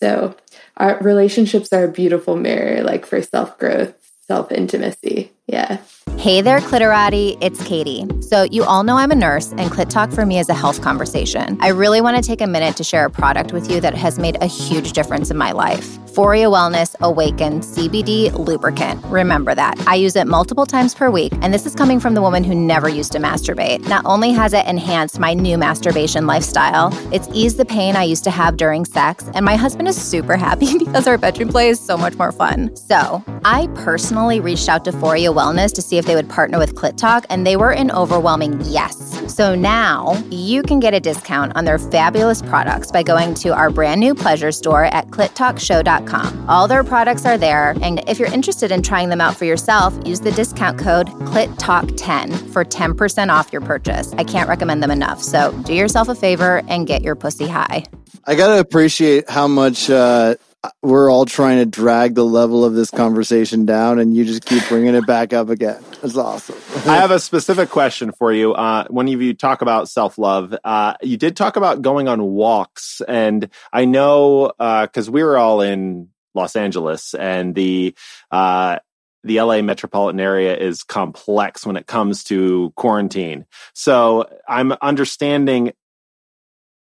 So 0.00 0.34
our 0.76 0.98
relationships 1.00 1.72
are 1.72 1.84
a 1.84 1.92
beautiful 1.92 2.36
mirror, 2.36 2.82
like 2.82 3.06
for 3.06 3.22
self 3.22 3.56
growth, 3.58 3.94
self 4.26 4.52
intimacy. 4.52 5.32
Yeah. 5.46 5.78
Hey 6.24 6.40
there, 6.40 6.60
Clitorati. 6.60 7.36
It's 7.42 7.62
Katie. 7.64 8.06
So, 8.22 8.44
you 8.44 8.64
all 8.64 8.82
know 8.82 8.96
I'm 8.96 9.10
a 9.10 9.14
nurse, 9.14 9.50
and 9.58 9.70
Clit 9.70 9.90
Talk 9.90 10.10
for 10.10 10.24
me 10.24 10.38
is 10.38 10.48
a 10.48 10.54
health 10.54 10.80
conversation. 10.80 11.58
I 11.60 11.68
really 11.68 12.00
want 12.00 12.16
to 12.16 12.22
take 12.22 12.40
a 12.40 12.46
minute 12.46 12.78
to 12.78 12.82
share 12.82 13.04
a 13.04 13.10
product 13.10 13.52
with 13.52 13.70
you 13.70 13.78
that 13.82 13.94
has 13.94 14.18
made 14.18 14.38
a 14.40 14.46
huge 14.46 14.94
difference 14.94 15.30
in 15.30 15.36
my 15.36 15.52
life. 15.52 15.98
Foria 16.14 16.50
Wellness 16.50 16.96
Awaken 17.00 17.60
CBD 17.60 18.32
lubricant. 18.32 19.04
Remember 19.06 19.54
that. 19.54 19.74
I 19.86 19.96
use 19.96 20.16
it 20.16 20.26
multiple 20.26 20.64
times 20.64 20.94
per 20.94 21.10
week, 21.10 21.34
and 21.42 21.52
this 21.52 21.66
is 21.66 21.74
coming 21.74 22.00
from 22.00 22.14
the 22.14 22.22
woman 22.22 22.42
who 22.42 22.54
never 22.54 22.88
used 22.88 23.12
to 23.12 23.18
masturbate. 23.18 23.86
Not 23.86 24.06
only 24.06 24.30
has 24.30 24.54
it 24.54 24.64
enhanced 24.64 25.18
my 25.18 25.34
new 25.34 25.58
masturbation 25.58 26.26
lifestyle, 26.26 26.88
it's 27.12 27.28
eased 27.34 27.58
the 27.58 27.66
pain 27.66 27.96
I 27.96 28.04
used 28.04 28.24
to 28.24 28.30
have 28.30 28.56
during 28.56 28.86
sex, 28.86 29.28
and 29.34 29.44
my 29.44 29.56
husband 29.56 29.88
is 29.88 30.00
super 30.00 30.38
happy 30.38 30.78
because 30.84 31.06
our 31.06 31.18
bedroom 31.18 31.50
play 31.50 31.68
is 31.68 31.80
so 31.80 31.98
much 31.98 32.14
more 32.14 32.32
fun. 32.32 32.74
So, 32.76 33.22
I 33.46 33.66
personally 33.74 34.40
reached 34.40 34.70
out 34.70 34.86
to 34.86 34.92
Foria 34.92 35.34
Wellness 35.34 35.74
to 35.74 35.82
see 35.82 35.98
if 35.98 36.06
they 36.06 36.14
would 36.14 36.30
partner 36.30 36.58
with 36.58 36.74
Clit 36.74 36.96
Talk, 36.96 37.26
and 37.28 37.46
they 37.46 37.56
were 37.56 37.72
an 37.72 37.90
overwhelming 37.90 38.58
yes. 38.62 38.96
So 39.30 39.54
now 39.54 40.14
you 40.30 40.62
can 40.62 40.80
get 40.80 40.94
a 40.94 41.00
discount 41.00 41.54
on 41.54 41.66
their 41.66 41.78
fabulous 41.78 42.40
products 42.40 42.90
by 42.90 43.02
going 43.02 43.34
to 43.34 43.50
our 43.50 43.68
brand 43.68 44.00
new 44.00 44.14
pleasure 44.14 44.50
store 44.50 44.86
at 44.86 45.08
clittalkshow.com. 45.08 46.48
All 46.48 46.66
their 46.66 46.82
products 46.82 47.26
are 47.26 47.36
there, 47.36 47.76
and 47.82 48.02
if 48.08 48.18
you're 48.18 48.32
interested 48.32 48.72
in 48.72 48.80
trying 48.80 49.10
them 49.10 49.20
out 49.20 49.36
for 49.36 49.44
yourself, 49.44 49.94
use 50.06 50.20
the 50.20 50.32
discount 50.32 50.78
code 50.78 51.08
CLITTALK10 51.08 52.50
for 52.50 52.64
10% 52.64 53.28
off 53.28 53.52
your 53.52 53.60
purchase. 53.60 54.14
I 54.14 54.24
can't 54.24 54.48
recommend 54.48 54.82
them 54.82 54.90
enough. 54.90 55.22
So 55.22 55.52
do 55.64 55.74
yourself 55.74 56.08
a 56.08 56.14
favor 56.14 56.62
and 56.68 56.86
get 56.86 57.02
your 57.02 57.14
pussy 57.14 57.48
high. 57.48 57.84
I 58.24 58.36
got 58.36 58.54
to 58.54 58.58
appreciate 58.58 59.28
how 59.28 59.48
much 59.48 59.90
uh, 59.90 60.36
we're 60.82 61.10
all 61.10 61.24
trying 61.24 61.58
to 61.58 61.66
drag 61.66 62.14
the 62.14 62.24
level 62.24 62.64
of 62.64 62.74
this 62.74 62.90
conversation 62.90 63.64
down, 63.66 63.98
and 63.98 64.16
you 64.16 64.24
just 64.24 64.44
keep 64.44 64.66
bringing 64.68 64.94
it 64.94 65.06
back 65.06 65.32
up 65.32 65.48
again. 65.48 65.82
That's 66.02 66.16
awesome. 66.16 66.56
I 66.90 66.96
have 66.96 67.10
a 67.10 67.20
specific 67.20 67.70
question 67.70 68.12
for 68.12 68.32
you. 68.32 68.54
Uh, 68.54 68.86
when 68.88 69.06
you 69.06 69.34
talk 69.34 69.62
about 69.62 69.88
self 69.88 70.18
love, 70.18 70.54
uh, 70.64 70.94
you 71.02 71.16
did 71.16 71.36
talk 71.36 71.56
about 71.56 71.82
going 71.82 72.08
on 72.08 72.22
walks, 72.22 73.00
and 73.06 73.48
I 73.72 73.84
know 73.84 74.52
because 74.58 75.08
uh, 75.08 75.12
we 75.12 75.22
were 75.22 75.38
all 75.38 75.60
in 75.60 76.08
Los 76.34 76.56
Angeles, 76.56 77.14
and 77.14 77.54
the 77.54 77.94
uh, 78.30 78.78
the 79.24 79.40
LA 79.40 79.62
metropolitan 79.62 80.20
area 80.20 80.56
is 80.56 80.82
complex 80.82 81.66
when 81.66 81.76
it 81.76 81.86
comes 81.86 82.24
to 82.24 82.72
quarantine. 82.76 83.46
So 83.72 84.28
I'm 84.46 84.72
understanding 84.82 85.72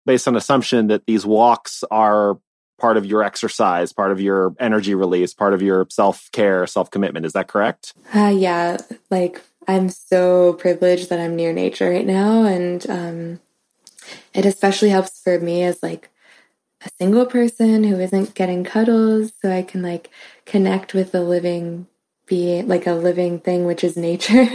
based 0.06 0.28
on 0.28 0.36
assumption 0.36 0.88
that 0.88 1.06
these 1.06 1.26
walks 1.26 1.84
are 1.90 2.38
part 2.80 2.98
of 2.98 3.06
your 3.06 3.24
exercise, 3.24 3.94
part 3.94 4.12
of 4.12 4.20
your 4.20 4.56
energy 4.60 4.96
release, 4.96 5.34
part 5.34 5.54
of 5.54 5.62
your 5.62 5.88
self 5.90 6.30
care, 6.32 6.68
self 6.68 6.92
commitment. 6.92 7.26
Is 7.26 7.34
that 7.34 7.48
correct? 7.48 7.94
Uh, 8.14 8.34
yeah. 8.36 8.78
Like, 9.10 9.42
I'm 9.68 9.90
so 9.90 10.54
privileged 10.54 11.10
that 11.10 11.20
I'm 11.20 11.36
near 11.36 11.54
nature 11.54 11.90
right 11.90 12.06
now. 12.06 12.44
And 12.44 12.90
um, 12.90 13.40
it 14.34 14.46
especially 14.46 14.90
helps 14.90 15.22
for 15.22 15.40
me 15.40 15.64
as 15.64 15.82
like 15.82 16.10
a 16.86 16.90
single 16.98 17.26
person 17.26 17.84
who 17.84 18.00
isn't 18.00 18.36
getting 18.36 18.64
cuddles. 18.64 19.32
So 19.42 19.52
I 19.52 19.64
can 19.64 19.82
like 19.82 20.10
connect 20.46 20.94
with 20.94 21.16
a 21.16 21.22
living 21.22 21.88
being, 22.26 22.68
like 22.68 22.88
a 22.88 22.94
living 22.94 23.40
thing, 23.40 23.66
which 23.66 23.84
is 23.84 23.96
nature. 23.96 24.48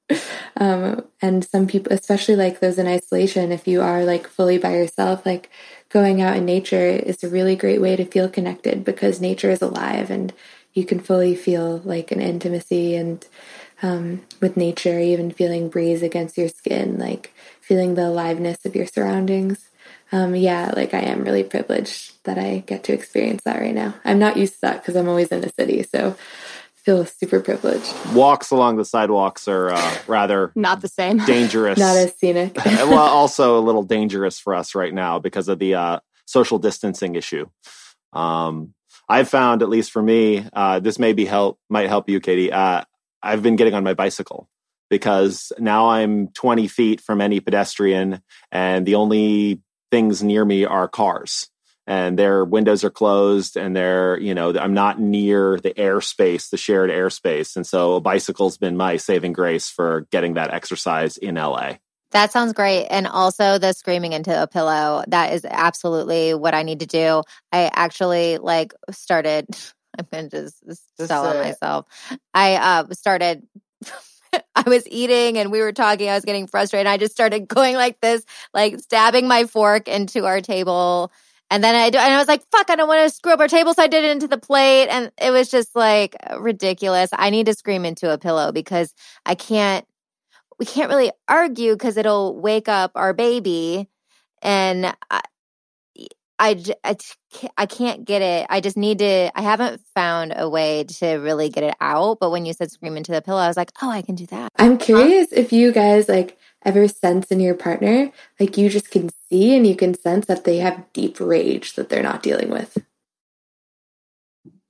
um, 0.56 1.04
and 1.22 1.44
some 1.44 1.66
people, 1.66 1.92
especially 1.92 2.36
like 2.36 2.60
those 2.60 2.78
in 2.78 2.86
isolation, 2.86 3.52
if 3.52 3.68
you 3.68 3.82
are 3.82 4.04
like 4.04 4.26
fully 4.26 4.58
by 4.58 4.74
yourself, 4.74 5.24
like 5.24 5.50
going 5.90 6.22
out 6.22 6.36
in 6.36 6.44
nature 6.44 6.86
is 6.88 7.22
a 7.22 7.28
really 7.28 7.56
great 7.56 7.80
way 7.80 7.96
to 7.96 8.04
feel 8.04 8.28
connected 8.28 8.84
because 8.84 9.20
nature 9.20 9.50
is 9.50 9.60
alive 9.62 10.10
and 10.10 10.32
you 10.72 10.84
can 10.84 11.00
fully 11.00 11.34
feel 11.34 11.78
like 11.78 12.12
an 12.12 12.20
intimacy 12.20 12.94
and 12.94 13.26
um, 13.82 14.22
with 14.40 14.56
nature, 14.56 14.98
even 14.98 15.30
feeling 15.30 15.68
breeze 15.68 16.02
against 16.02 16.38
your 16.38 16.48
skin, 16.48 16.98
like 16.98 17.34
feeling 17.60 17.94
the 17.94 18.06
aliveness 18.06 18.64
of 18.64 18.76
your 18.76 18.86
surroundings. 18.86 19.68
Um, 20.12 20.34
yeah, 20.34 20.72
like 20.74 20.94
I 20.94 21.00
am 21.00 21.24
really 21.24 21.44
privileged 21.44 22.22
that 22.24 22.38
I 22.38 22.58
get 22.66 22.84
to 22.84 22.92
experience 22.92 23.42
that 23.44 23.60
right 23.60 23.74
now. 23.74 23.94
I'm 24.04 24.18
not 24.18 24.36
used 24.36 24.54
to 24.54 24.60
that 24.62 24.82
because 24.82 24.96
I'm 24.96 25.08
always 25.08 25.28
in 25.28 25.44
a 25.44 25.52
city. 25.52 25.82
So 25.82 26.16
feel 26.84 27.04
super 27.04 27.40
privileged. 27.40 27.94
Walks 28.14 28.50
along 28.50 28.76
the 28.76 28.84
sidewalks 28.84 29.48
are 29.48 29.70
uh, 29.70 29.94
rather 30.06 30.52
not 30.56 30.80
the 30.80 30.88
same, 30.88 31.18
dangerous, 31.18 31.78
not 31.78 31.96
as 31.96 32.16
scenic. 32.18 32.56
well, 32.64 32.98
also 32.98 33.58
a 33.58 33.60
little 33.60 33.82
dangerous 33.82 34.38
for 34.38 34.54
us 34.54 34.74
right 34.74 34.92
now 34.92 35.18
because 35.18 35.48
of 35.48 35.58
the 35.58 35.74
uh, 35.74 36.00
social 36.26 36.58
distancing 36.58 37.14
issue. 37.14 37.46
Um, 38.12 38.74
I've 39.08 39.28
found, 39.28 39.62
at 39.62 39.68
least 39.68 39.90
for 39.90 40.02
me, 40.02 40.46
uh, 40.52 40.80
this 40.80 40.98
may 40.98 41.12
be 41.12 41.24
help 41.24 41.58
might 41.68 41.88
help 41.88 42.08
you, 42.08 42.20
Katie. 42.20 42.52
Uh, 42.52 42.84
I've 43.22 43.42
been 43.42 43.56
getting 43.56 43.74
on 43.74 43.84
my 43.84 43.94
bicycle 43.94 44.48
because 44.88 45.52
now 45.58 45.90
I'm 45.90 46.28
20 46.28 46.66
feet 46.68 47.00
from 47.00 47.20
any 47.20 47.40
pedestrian, 47.40 48.22
and 48.50 48.86
the 48.86 48.94
only 48.94 49.60
things 49.90 50.22
near 50.22 50.44
me 50.44 50.64
are 50.64 50.88
cars 50.88 51.50
and 51.90 52.16
their 52.16 52.44
windows 52.44 52.84
are 52.84 52.90
closed 52.90 53.56
and 53.56 53.74
they're 53.74 54.16
you 54.20 54.32
know 54.32 54.56
i'm 54.58 54.72
not 54.72 55.00
near 55.00 55.58
the 55.58 55.74
airspace 55.74 56.48
the 56.48 56.56
shared 56.56 56.88
airspace 56.88 57.56
and 57.56 57.66
so 57.66 57.96
a 57.96 58.00
bicycle's 58.00 58.56
been 58.56 58.76
my 58.76 58.96
saving 58.96 59.32
grace 59.32 59.68
for 59.68 60.06
getting 60.12 60.34
that 60.34 60.54
exercise 60.54 61.18
in 61.18 61.34
la 61.34 61.72
That 62.12 62.32
sounds 62.32 62.52
great. 62.52 62.86
And 62.86 63.06
also 63.06 63.58
the 63.58 63.72
screaming 63.72 64.14
into 64.14 64.34
a 64.34 64.48
pillow. 64.48 65.04
That 65.06 65.32
is 65.32 65.44
absolutely 65.44 66.34
what 66.34 66.54
I 66.54 66.64
need 66.64 66.80
to 66.80 66.86
do. 66.86 67.22
I 67.52 67.70
actually 67.72 68.38
like 68.38 68.72
started 68.90 69.46
I'm 69.98 70.06
gonna 70.10 70.28
just, 70.28 70.62
just 70.66 70.82
sell 70.96 71.26
on 71.26 71.36
myself. 71.36 71.86
I 72.32 72.54
uh 72.56 72.94
started 72.94 73.46
I 74.54 74.62
was 74.66 74.86
eating 74.88 75.38
and 75.38 75.50
we 75.50 75.60
were 75.60 75.72
talking. 75.72 76.08
I 76.08 76.14
was 76.14 76.24
getting 76.24 76.46
frustrated. 76.46 76.86
I 76.86 76.96
just 76.96 77.12
started 77.12 77.48
going 77.56 77.74
like 77.74 78.00
this, 78.00 78.24
like 78.54 78.78
stabbing 78.78 79.26
my 79.26 79.44
fork 79.46 79.88
into 79.88 80.26
our 80.26 80.40
table. 80.40 81.12
And 81.50 81.64
then 81.64 81.74
I, 81.74 81.90
do, 81.90 81.98
and 81.98 82.14
I 82.14 82.18
was 82.18 82.28
like, 82.28 82.44
fuck, 82.52 82.70
I 82.70 82.76
don't 82.76 82.88
want 82.88 83.08
to 83.08 83.14
screw 83.14 83.32
up 83.32 83.40
our 83.40 83.48
table. 83.48 83.74
So 83.74 83.82
I 83.82 83.88
did 83.88 84.04
it 84.04 84.10
into 84.12 84.28
the 84.28 84.38
plate. 84.38 84.88
And 84.88 85.10
it 85.20 85.32
was 85.32 85.50
just 85.50 85.74
like 85.74 86.14
ridiculous. 86.38 87.10
I 87.12 87.30
need 87.30 87.46
to 87.46 87.54
scream 87.54 87.84
into 87.84 88.12
a 88.12 88.18
pillow 88.18 88.52
because 88.52 88.94
I 89.26 89.34
can't, 89.34 89.84
we 90.58 90.66
can't 90.66 90.90
really 90.90 91.10
argue 91.28 91.72
because 91.72 91.96
it'll 91.96 92.38
wake 92.38 92.68
up 92.68 92.92
our 92.94 93.12
baby. 93.12 93.88
And 94.42 94.94
I, 95.10 95.22
I, 96.40 96.62
I, 96.82 96.96
I 97.58 97.66
can't 97.66 98.06
get 98.06 98.22
it. 98.22 98.46
I 98.48 98.62
just 98.62 98.78
need 98.78 99.00
to, 99.00 99.30
I 99.38 99.42
haven't 99.42 99.82
found 99.94 100.32
a 100.34 100.48
way 100.48 100.84
to 100.84 101.16
really 101.16 101.50
get 101.50 101.64
it 101.64 101.74
out. 101.82 102.18
But 102.18 102.30
when 102.30 102.46
you 102.46 102.54
said 102.54 102.70
scream 102.70 102.96
into 102.96 103.12
the 103.12 103.20
pillow, 103.20 103.40
I 103.40 103.46
was 103.46 103.58
like, 103.58 103.70
oh, 103.82 103.90
I 103.90 104.00
can 104.00 104.14
do 104.14 104.24
that. 104.26 104.50
I'm 104.56 104.78
curious 104.78 105.28
huh? 105.28 105.40
if 105.40 105.52
you 105.52 105.70
guys 105.70 106.08
like 106.08 106.38
ever 106.64 106.88
sense 106.88 107.26
in 107.26 107.40
your 107.40 107.54
partner, 107.54 108.10
like 108.40 108.56
you 108.56 108.70
just 108.70 108.90
can 108.90 109.10
see 109.28 109.54
and 109.54 109.66
you 109.66 109.76
can 109.76 109.92
sense 109.92 110.26
that 110.26 110.44
they 110.44 110.56
have 110.56 110.90
deep 110.94 111.20
rage 111.20 111.74
that 111.74 111.90
they're 111.90 112.02
not 112.02 112.22
dealing 112.22 112.48
with. 112.48 112.78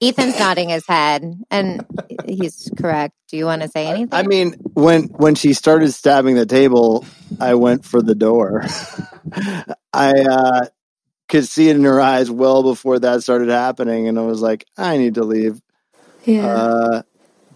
Ethan's 0.02 0.38
nodding 0.38 0.70
his 0.70 0.86
head, 0.86 1.22
and 1.50 1.84
he's 2.26 2.70
correct. 2.78 3.14
Do 3.28 3.36
you 3.36 3.44
want 3.44 3.60
to 3.60 3.68
say 3.68 3.86
anything? 3.86 4.08
I 4.12 4.22
mean, 4.22 4.54
when 4.72 5.04
when 5.08 5.34
she 5.34 5.52
started 5.52 5.92
stabbing 5.92 6.36
the 6.36 6.46
table, 6.46 7.04
I 7.38 7.54
went 7.54 7.84
for 7.84 8.00
the 8.00 8.14
door. 8.14 8.64
I 9.92 10.12
uh, 10.22 10.66
could 11.30 11.48
see 11.48 11.70
it 11.70 11.76
in 11.76 11.84
her 11.84 12.00
eyes 12.00 12.30
well 12.30 12.62
before 12.62 12.98
that 12.98 13.22
started 13.22 13.48
happening, 13.48 14.08
and 14.08 14.18
I 14.18 14.22
was 14.22 14.42
like, 14.42 14.66
I 14.76 14.98
need 14.98 15.14
to 15.14 15.24
leave. 15.24 15.62
Yeah. 16.24 16.46
Uh, 16.46 17.02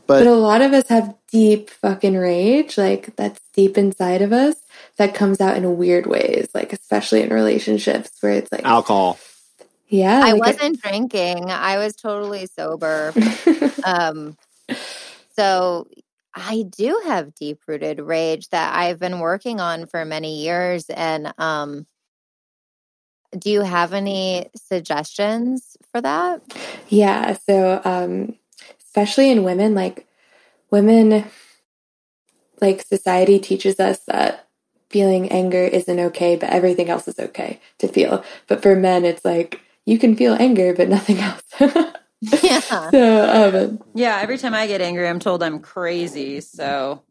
but, 0.06 0.24
but 0.24 0.26
a 0.26 0.34
lot 0.34 0.62
of 0.62 0.72
us 0.72 0.88
have 0.88 1.14
deep 1.30 1.70
fucking 1.70 2.16
rage, 2.16 2.78
like 2.78 3.16
that's 3.16 3.40
deep 3.54 3.76
inside 3.76 4.22
of 4.22 4.32
us 4.32 4.54
that 4.96 5.14
comes 5.14 5.40
out 5.40 5.56
in 5.56 5.76
weird 5.76 6.06
ways, 6.06 6.48
like 6.54 6.72
especially 6.72 7.22
in 7.22 7.30
relationships 7.30 8.10
where 8.20 8.32
it's 8.32 8.52
like 8.52 8.64
alcohol. 8.64 9.18
Yeah. 9.88 10.20
I 10.22 10.32
like 10.32 10.54
wasn't 10.56 10.76
it, 10.76 10.82
drinking. 10.82 11.50
I 11.50 11.78
was 11.78 11.96
totally 11.96 12.46
sober. 12.46 13.12
um 13.84 14.36
so 15.36 15.88
I 16.34 16.64
do 16.68 17.00
have 17.06 17.34
deep 17.34 17.60
rooted 17.66 18.00
rage 18.00 18.48
that 18.50 18.74
I've 18.74 18.98
been 18.98 19.20
working 19.20 19.60
on 19.60 19.86
for 19.86 20.04
many 20.04 20.42
years 20.42 20.90
and 20.90 21.32
um 21.38 21.86
do 23.38 23.50
you 23.50 23.62
have 23.62 23.92
any 23.92 24.48
suggestions 24.56 25.76
for 25.90 26.00
that? 26.00 26.42
Yeah. 26.88 27.36
So, 27.48 27.80
um, 27.84 28.36
especially 28.84 29.30
in 29.30 29.44
women, 29.44 29.74
like 29.74 30.06
women, 30.70 31.24
like 32.60 32.82
society 32.82 33.38
teaches 33.38 33.80
us 33.80 34.00
that 34.06 34.48
feeling 34.90 35.30
anger 35.30 35.64
isn't 35.64 35.98
okay, 35.98 36.36
but 36.36 36.50
everything 36.50 36.88
else 36.88 37.08
is 37.08 37.18
okay 37.18 37.60
to 37.78 37.88
feel. 37.88 38.24
But 38.46 38.62
for 38.62 38.76
men, 38.76 39.04
it's 39.04 39.24
like 39.24 39.60
you 39.84 39.98
can 39.98 40.16
feel 40.16 40.34
anger, 40.34 40.72
but 40.74 40.88
nothing 40.88 41.18
else. 41.20 41.42
yeah. 42.42 42.90
So, 42.90 43.68
um, 43.68 43.82
yeah. 43.94 44.20
Every 44.22 44.38
time 44.38 44.54
I 44.54 44.66
get 44.66 44.80
angry, 44.80 45.08
I'm 45.08 45.18
told 45.18 45.42
I'm 45.42 45.58
crazy. 45.60 46.40
So, 46.40 47.02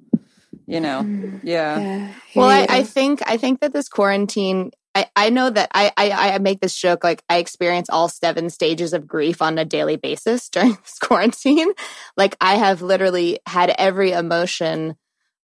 you 0.65 0.79
know, 0.79 1.01
mm, 1.03 1.39
yeah. 1.43 1.79
yeah 1.79 2.13
well, 2.35 2.49
I, 2.49 2.65
I 2.69 2.83
think 2.83 3.21
I 3.27 3.37
think 3.37 3.59
that 3.59 3.73
this 3.73 3.89
quarantine 3.89 4.71
I, 4.95 5.07
I 5.15 5.29
know 5.29 5.49
that 5.49 5.69
I, 5.73 5.91
I, 5.97 6.33
I 6.33 6.37
make 6.37 6.59
this 6.59 6.75
joke 6.75 7.03
like 7.03 7.23
I 7.29 7.37
experience 7.37 7.89
all 7.89 8.07
seven 8.07 8.49
stages 8.49 8.93
of 8.93 9.07
grief 9.07 9.41
on 9.41 9.57
a 9.57 9.65
daily 9.65 9.95
basis 9.95 10.49
during 10.49 10.73
this 10.73 10.99
quarantine. 10.99 11.71
Like 12.15 12.35
I 12.39 12.55
have 12.55 12.81
literally 12.81 13.39
had 13.47 13.73
every 13.77 14.11
emotion, 14.11 14.95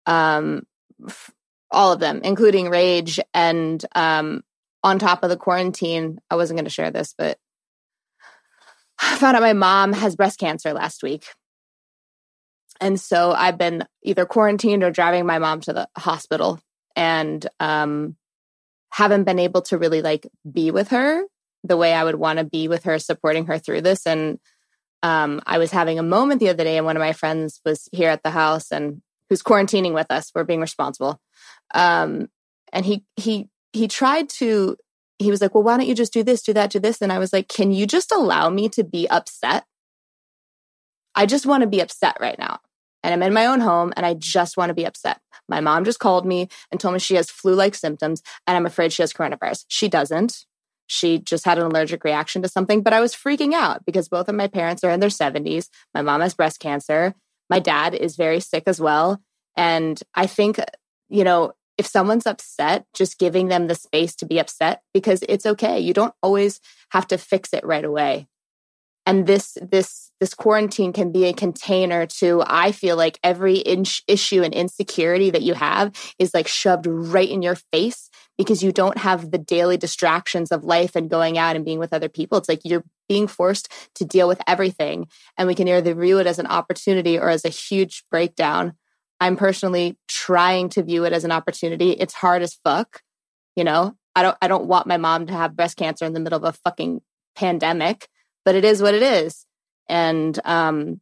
um, 0.05 0.63
f- 1.07 1.31
all 1.71 1.93
of 1.93 1.99
them, 1.99 2.21
including 2.23 2.69
rage. 2.69 3.19
And 3.33 3.83
um, 3.95 4.43
on 4.83 4.99
top 4.99 5.23
of 5.23 5.29
the 5.29 5.37
quarantine, 5.37 6.19
I 6.29 6.35
wasn't 6.35 6.57
going 6.57 6.65
to 6.65 6.71
share 6.71 6.91
this, 6.91 7.15
but 7.17 7.37
I 9.01 9.17
found 9.17 9.35
out 9.35 9.41
my 9.41 9.53
mom 9.53 9.93
has 9.93 10.15
breast 10.15 10.39
cancer 10.39 10.73
last 10.73 11.01
week. 11.01 11.25
And 12.81 12.99
so 12.99 13.31
I've 13.31 13.57
been 13.57 13.83
either 14.03 14.25
quarantined 14.25 14.83
or 14.83 14.91
driving 14.91 15.25
my 15.25 15.39
mom 15.39 15.59
to 15.61 15.73
the 15.73 15.89
hospital. 15.97 16.59
And 16.95 17.45
um, 17.59 18.15
haven't 18.91 19.23
been 19.23 19.39
able 19.39 19.61
to 19.63 19.77
really 19.77 20.01
like 20.01 20.27
be 20.51 20.71
with 20.71 20.89
her 20.89 21.23
the 21.63 21.77
way 21.77 21.93
I 21.93 22.03
would 22.03 22.15
want 22.15 22.39
to 22.39 22.45
be 22.45 22.67
with 22.67 22.83
her, 22.83 22.99
supporting 22.99 23.45
her 23.47 23.57
through 23.57 23.81
this. 23.81 24.05
And 24.05 24.39
um, 25.03 25.41
I 25.45 25.57
was 25.57 25.71
having 25.71 25.99
a 25.99 26.03
moment 26.03 26.39
the 26.39 26.49
other 26.49 26.63
day, 26.63 26.77
and 26.77 26.85
one 26.85 26.97
of 26.97 27.01
my 27.01 27.13
friends 27.13 27.61
was 27.65 27.87
here 27.91 28.09
at 28.09 28.23
the 28.23 28.31
house 28.31 28.71
and 28.71 29.01
who's 29.29 29.43
quarantining 29.43 29.93
with 29.93 30.07
us. 30.09 30.31
We're 30.33 30.43
being 30.43 30.61
responsible. 30.61 31.19
Um, 31.73 32.27
and 32.73 32.85
he 32.85 33.05
he 33.15 33.49
he 33.73 33.87
tried 33.87 34.29
to. 34.29 34.77
He 35.17 35.31
was 35.31 35.41
like, 35.41 35.53
"Well, 35.53 35.63
why 35.63 35.77
don't 35.77 35.87
you 35.87 35.95
just 35.95 36.13
do 36.13 36.23
this, 36.23 36.41
do 36.41 36.53
that, 36.53 36.71
do 36.71 36.79
this?" 36.79 37.01
And 37.01 37.11
I 37.11 37.19
was 37.19 37.33
like, 37.33 37.47
"Can 37.47 37.71
you 37.71 37.85
just 37.85 38.11
allow 38.11 38.49
me 38.49 38.69
to 38.69 38.83
be 38.83 39.07
upset? 39.09 39.65
I 41.15 41.25
just 41.25 41.45
want 41.45 41.61
to 41.61 41.67
be 41.67 41.81
upset 41.81 42.17
right 42.19 42.39
now." 42.39 42.59
And 43.03 43.13
I'm 43.13 43.23
in 43.23 43.33
my 43.33 43.45
own 43.45 43.59
home 43.59 43.93
and 43.95 44.05
I 44.05 44.13
just 44.13 44.57
want 44.57 44.69
to 44.69 44.73
be 44.73 44.85
upset. 44.85 45.19
My 45.47 45.61
mom 45.61 45.85
just 45.85 45.99
called 45.99 46.25
me 46.25 46.49
and 46.71 46.79
told 46.79 46.93
me 46.93 46.99
she 46.99 47.15
has 47.15 47.29
flu 47.29 47.55
like 47.55 47.75
symptoms 47.75 48.21
and 48.45 48.55
I'm 48.55 48.65
afraid 48.65 48.93
she 48.93 49.03
has 49.03 49.13
coronavirus. 49.13 49.65
She 49.67 49.87
doesn't. 49.87 50.45
She 50.87 51.19
just 51.19 51.45
had 51.45 51.59
an 51.59 51.65
allergic 51.65 52.03
reaction 52.03 52.41
to 52.41 52.47
something, 52.47 52.81
but 52.81 52.93
I 52.93 52.99
was 52.99 53.13
freaking 53.13 53.53
out 53.53 53.85
because 53.85 54.09
both 54.09 54.27
of 54.27 54.35
my 54.35 54.47
parents 54.47 54.83
are 54.83 54.89
in 54.89 54.99
their 54.99 55.09
70s. 55.09 55.69
My 55.93 56.01
mom 56.01 56.21
has 56.21 56.33
breast 56.33 56.59
cancer. 56.59 57.13
My 57.49 57.59
dad 57.59 57.93
is 57.93 58.15
very 58.15 58.39
sick 58.39 58.63
as 58.65 58.81
well. 58.81 59.21
And 59.55 60.01
I 60.15 60.25
think, 60.25 60.59
you 61.09 61.23
know, 61.23 61.53
if 61.77 61.85
someone's 61.85 62.27
upset, 62.27 62.85
just 62.93 63.19
giving 63.19 63.47
them 63.47 63.67
the 63.67 63.75
space 63.75 64.15
to 64.17 64.25
be 64.25 64.39
upset 64.39 64.81
because 64.93 65.23
it's 65.29 65.45
okay. 65.45 65.79
You 65.79 65.93
don't 65.93 66.13
always 66.21 66.59
have 66.91 67.07
to 67.07 67.17
fix 67.17 67.53
it 67.53 67.65
right 67.65 67.85
away 67.85 68.27
and 69.09 69.27
this 69.27 69.57
this 69.61 70.11
this 70.19 70.33
quarantine 70.33 70.93
can 70.93 71.11
be 71.11 71.25
a 71.25 71.33
container 71.33 72.05
to 72.05 72.43
i 72.45 72.71
feel 72.71 72.95
like 72.95 73.19
every 73.23 73.57
inch 73.57 74.03
issue 74.07 74.43
and 74.43 74.53
insecurity 74.53 75.29
that 75.29 75.41
you 75.41 75.53
have 75.53 75.91
is 76.19 76.33
like 76.33 76.47
shoved 76.47 76.85
right 76.87 77.29
in 77.29 77.41
your 77.41 77.55
face 77.73 78.09
because 78.37 78.63
you 78.63 78.71
don't 78.71 78.97
have 78.97 79.31
the 79.31 79.37
daily 79.37 79.75
distractions 79.75 80.51
of 80.51 80.63
life 80.63 80.95
and 80.95 81.09
going 81.09 81.37
out 81.37 81.57
and 81.57 81.65
being 81.65 81.77
with 81.77 81.91
other 81.91 82.07
people. 82.07 82.37
It's 82.37 82.47
like 82.47 82.61
you're 82.63 82.85
being 83.09 83.27
forced 83.27 83.67
to 83.95 84.05
deal 84.05 84.29
with 84.29 84.41
everything. 84.47 85.07
And 85.37 85.45
we 85.45 85.55
can 85.55 85.67
either 85.67 85.93
view 85.93 86.19
it 86.19 86.25
as 86.25 86.39
an 86.39 86.47
opportunity 86.47 87.19
or 87.19 87.27
as 87.27 87.43
a 87.43 87.49
huge 87.49 88.05
breakdown. 88.09 88.75
I'm 89.19 89.35
personally 89.35 89.97
trying 90.07 90.69
to 90.69 90.83
view 90.83 91.03
it 91.03 91.11
as 91.11 91.25
an 91.25 91.33
opportunity. 91.33 91.91
It's 91.91 92.13
hard 92.13 92.41
as 92.41 92.57
fuck 92.63 93.01
you 93.59 93.65
know? 93.65 93.93
I 94.15 94.23
don't 94.23 94.37
i 94.41 94.47
don't 94.47 94.65
want 94.65 94.87
my 94.87 94.97
mom 94.97 95.27
to 95.27 95.33
have 95.33 95.55
breast 95.55 95.77
cancer 95.77 96.05
in 96.05 96.13
the 96.13 96.19
middle 96.19 96.37
of 96.37 96.43
a 96.43 96.57
fucking 96.63 97.01
pandemic 97.35 98.07
but 98.49 98.55
it 98.55 98.65
is 98.65 98.81
what 98.81 98.95
it 98.95 99.03
is. 99.03 99.45
And 99.87 100.39
um, 100.43 100.99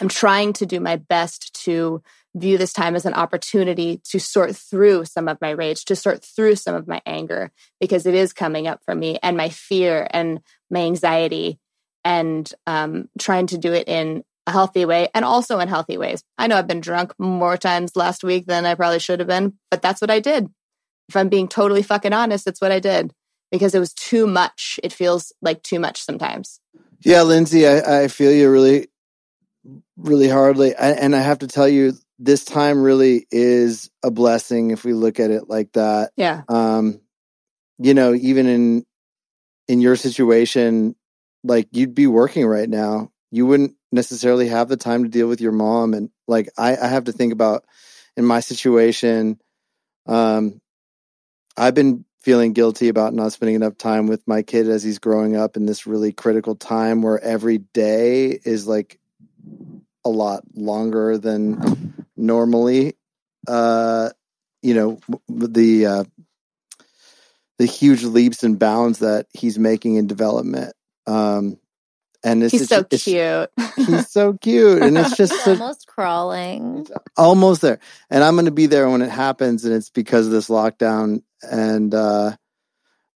I'm 0.00 0.06
trying 0.06 0.52
to 0.52 0.66
do 0.66 0.78
my 0.78 0.94
best 0.94 1.52
to 1.64 2.00
view 2.36 2.58
this 2.58 2.72
time 2.72 2.94
as 2.94 3.04
an 3.04 3.14
opportunity 3.14 4.00
to 4.04 4.20
sort 4.20 4.54
through 4.54 5.04
some 5.04 5.26
of 5.26 5.40
my 5.40 5.50
rage, 5.50 5.84
to 5.86 5.96
sort 5.96 6.24
through 6.24 6.54
some 6.54 6.76
of 6.76 6.86
my 6.86 7.02
anger, 7.04 7.50
because 7.80 8.06
it 8.06 8.14
is 8.14 8.32
coming 8.32 8.68
up 8.68 8.84
for 8.84 8.94
me 8.94 9.18
and 9.20 9.36
my 9.36 9.48
fear 9.48 10.06
and 10.12 10.38
my 10.70 10.78
anxiety, 10.82 11.58
and 12.04 12.54
um, 12.68 13.08
trying 13.18 13.48
to 13.48 13.58
do 13.58 13.72
it 13.72 13.88
in 13.88 14.22
a 14.46 14.52
healthy 14.52 14.84
way 14.84 15.08
and 15.12 15.24
also 15.24 15.58
in 15.58 15.66
healthy 15.66 15.98
ways. 15.98 16.22
I 16.38 16.46
know 16.46 16.54
I've 16.54 16.68
been 16.68 16.80
drunk 16.80 17.14
more 17.18 17.56
times 17.56 17.96
last 17.96 18.22
week 18.22 18.46
than 18.46 18.64
I 18.64 18.76
probably 18.76 19.00
should 19.00 19.18
have 19.18 19.26
been, 19.26 19.54
but 19.72 19.82
that's 19.82 20.00
what 20.00 20.12
I 20.12 20.20
did. 20.20 20.46
If 21.08 21.16
I'm 21.16 21.30
being 21.30 21.48
totally 21.48 21.82
fucking 21.82 22.12
honest, 22.12 22.46
it's 22.46 22.60
what 22.60 22.70
I 22.70 22.78
did 22.78 23.12
because 23.50 23.74
it 23.74 23.80
was 23.80 23.92
too 23.92 24.26
much. 24.26 24.78
It 24.82 24.92
feels 24.92 25.32
like 25.42 25.62
too 25.62 25.80
much 25.80 26.00
sometimes. 26.00 26.59
Yeah, 27.02 27.22
Lindsey, 27.22 27.66
I, 27.66 28.02
I 28.02 28.08
feel 28.08 28.32
you 28.32 28.50
really, 28.50 28.88
really 29.96 30.28
hardly. 30.28 30.74
I, 30.74 30.90
and 30.90 31.16
I 31.16 31.20
have 31.20 31.38
to 31.40 31.46
tell 31.46 31.68
you, 31.68 31.94
this 32.18 32.44
time 32.44 32.82
really 32.82 33.26
is 33.30 33.90
a 34.02 34.10
blessing 34.10 34.70
if 34.70 34.84
we 34.84 34.92
look 34.92 35.18
at 35.18 35.30
it 35.30 35.48
like 35.48 35.72
that. 35.72 36.12
Yeah. 36.16 36.42
Um, 36.48 37.00
you 37.78 37.94
know, 37.94 38.12
even 38.14 38.46
in 38.46 38.84
in 39.68 39.80
your 39.80 39.96
situation, 39.96 40.94
like 41.42 41.68
you'd 41.72 41.94
be 41.94 42.06
working 42.06 42.46
right 42.46 42.68
now. 42.68 43.10
You 43.30 43.46
wouldn't 43.46 43.76
necessarily 43.92 44.48
have 44.48 44.68
the 44.68 44.76
time 44.76 45.04
to 45.04 45.08
deal 45.08 45.28
with 45.28 45.40
your 45.40 45.52
mom. 45.52 45.94
And 45.94 46.10
like 46.28 46.50
I, 46.58 46.76
I 46.76 46.88
have 46.88 47.04
to 47.04 47.12
think 47.12 47.32
about 47.32 47.64
in 48.16 48.24
my 48.24 48.40
situation, 48.40 49.40
um, 50.06 50.60
I've 51.56 51.74
been 51.74 52.04
feeling 52.22 52.52
guilty 52.52 52.88
about 52.88 53.14
not 53.14 53.32
spending 53.32 53.54
enough 53.56 53.76
time 53.78 54.06
with 54.06 54.26
my 54.26 54.42
kid 54.42 54.68
as 54.68 54.82
he's 54.82 54.98
growing 54.98 55.36
up 55.36 55.56
in 55.56 55.66
this 55.66 55.86
really 55.86 56.12
critical 56.12 56.54
time 56.54 57.02
where 57.02 57.18
every 57.18 57.58
day 57.58 58.38
is 58.44 58.66
like 58.66 58.98
a 60.04 60.08
lot 60.10 60.42
longer 60.54 61.16
than 61.18 61.94
normally 62.16 62.94
uh 63.48 64.10
you 64.62 64.74
know 64.74 64.98
the 65.28 65.86
uh, 65.86 66.04
the 67.58 67.66
huge 67.66 68.04
leaps 68.04 68.42
and 68.42 68.58
bounds 68.58 69.00
that 69.00 69.26
he's 69.32 69.58
making 69.58 69.96
in 69.96 70.06
development. 70.06 70.72
Um, 71.06 71.58
and 72.24 72.42
it's, 72.42 72.52
He's 72.52 72.68
so 72.68 72.80
it's- 72.80 73.04
cute. 73.04 73.50
He's 73.76 74.08
so 74.10 74.34
cute, 74.34 74.82
and 74.82 74.96
it's 74.98 75.16
just 75.16 75.32
so, 75.44 75.52
Almost 75.52 75.86
crawling. 75.86 76.86
almost 77.16 77.60
there. 77.62 77.78
And 78.10 78.22
I'm 78.24 78.34
going 78.34 78.44
to 78.46 78.50
be 78.50 78.66
there 78.66 78.88
when 78.90 79.00
it 79.02 79.10
happens, 79.10 79.64
and 79.64 79.74
it's 79.74 79.90
because 79.90 80.26
of 80.26 80.32
this 80.32 80.48
lockdown. 80.48 81.22
And 81.42 81.94
uh, 81.94 82.36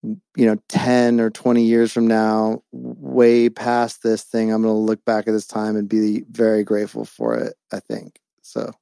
you 0.02 0.46
know, 0.46 0.56
ten 0.68 1.20
or 1.20 1.30
twenty 1.30 1.64
years 1.64 1.92
from 1.92 2.06
now, 2.06 2.62
way 2.72 3.48
past 3.48 4.02
this 4.02 4.22
thing, 4.22 4.52
I'm 4.52 4.62
going 4.62 4.74
to 4.74 4.78
look 4.78 5.04
back 5.04 5.28
at 5.28 5.32
this 5.32 5.46
time 5.46 5.76
and 5.76 5.88
be 5.88 6.24
very 6.30 6.64
grateful 6.64 7.04
for 7.04 7.36
it. 7.36 7.54
I 7.72 7.80
think 7.80 8.18
so. 8.42 8.72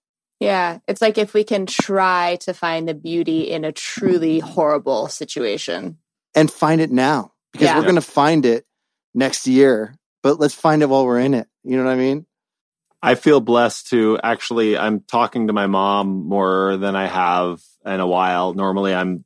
Yeah, 0.41 0.79
it's 0.87 1.03
like 1.03 1.19
if 1.19 1.35
we 1.35 1.43
can 1.43 1.67
try 1.67 2.37
to 2.43 2.55
find 2.55 2.89
the 2.89 2.95
beauty 2.95 3.51
in 3.51 3.65
a 3.65 3.73
truly 3.73 4.39
horrible 4.39 5.09
situation. 5.09 5.99
and 6.35 6.51
find 6.51 6.81
it 6.81 6.93
now 6.93 7.33
because 7.53 7.67
Yeah. 7.67 7.77
we're 7.77 7.83
going 7.83 7.97
to 7.97 8.01
find 8.01 8.47
it 8.47 8.65
next 9.15 9.49
year. 9.49 9.97
But 10.23 10.39
let's 10.39 10.55
find 10.55 10.83
it 10.83 10.89
while 10.89 11.05
we're 11.05 11.19
in 11.19 11.35
it. 11.35 11.49
You 11.65 11.77
know 11.77 11.85
what 11.85 11.91
I 11.93 11.97
mean? 11.97 12.27
I 13.03 13.15
feel 13.17 13.41
blessed 13.41 13.89
to 13.91 14.19
actually, 14.23 14.77
I'm 14.79 15.01
talking 15.01 15.47
to 15.49 15.53
my 15.53 15.67
mom 15.67 16.29
more 16.29 16.77
than 16.77 16.95
I 16.95 17.07
have 17.07 17.61
in 17.85 17.99
a 17.99 18.07
while. 18.07 18.55
Normally, 18.55 18.95
I'm 18.95 19.25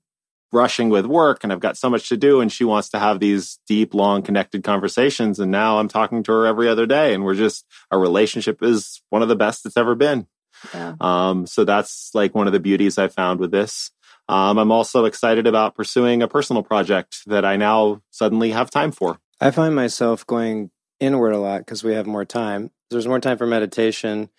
rushing 0.53 0.91
with 0.91 1.07
work 1.07 1.43
and 1.43 1.53
I've 1.53 1.61
got 1.61 1.77
so 1.77 1.89
much 1.89 2.09
to 2.11 2.17
do, 2.17 2.41
and 2.41 2.53
she 2.53 2.65
wants 2.65 2.91
to 2.91 2.99
have 2.99 3.21
these 3.21 3.59
deep, 3.67 3.95
long, 3.95 4.23
connected 4.23 4.63
conversations. 4.63 5.41
And 5.41 5.51
now 5.51 5.79
I'm 5.79 5.89
talking 5.89 6.23
to 6.25 6.33
her 6.33 6.47
every 6.47 6.69
other 6.69 6.87
day, 6.87 7.15
and 7.15 7.25
we're 7.25 7.35
just, 7.35 7.65
our 7.91 7.99
relationship 7.99 8.63
is 8.63 9.03
one 9.11 9.23
of 9.23 9.29
the 9.29 9.37
best 9.37 9.67
it's 9.67 9.77
ever 9.77 9.95
been. 9.95 10.27
Yeah. 10.75 10.95
Um, 11.01 11.47
so 11.47 11.65
that's 11.65 12.11
like 12.15 12.35
one 12.35 12.47
of 12.47 12.53
the 12.53 12.61
beauties 12.61 12.99
I 12.99 13.09
found 13.09 13.41
with 13.41 13.51
this. 13.51 13.91
Um, 14.29 14.59
I'm 14.59 14.71
also 14.71 15.05
excited 15.05 15.47
about 15.47 15.75
pursuing 15.75 16.23
a 16.23 16.29
personal 16.29 16.63
project 16.63 17.19
that 17.27 17.45
I 17.45 17.57
now 17.57 18.03
suddenly 18.11 18.53
have 18.53 18.71
time 18.71 18.93
for. 18.93 19.19
I 19.41 19.51
find 19.51 19.75
myself 19.75 20.25
going 20.27 20.71
inward 21.01 21.33
a 21.33 21.39
lot 21.39 21.59
because 21.59 21.83
we 21.83 21.95
have 21.95 22.07
more 22.07 22.25
time. 22.25 22.71
There's 22.91 23.09
more 23.09 23.19
time 23.19 23.39
for 23.39 23.47
meditation, 23.47 24.31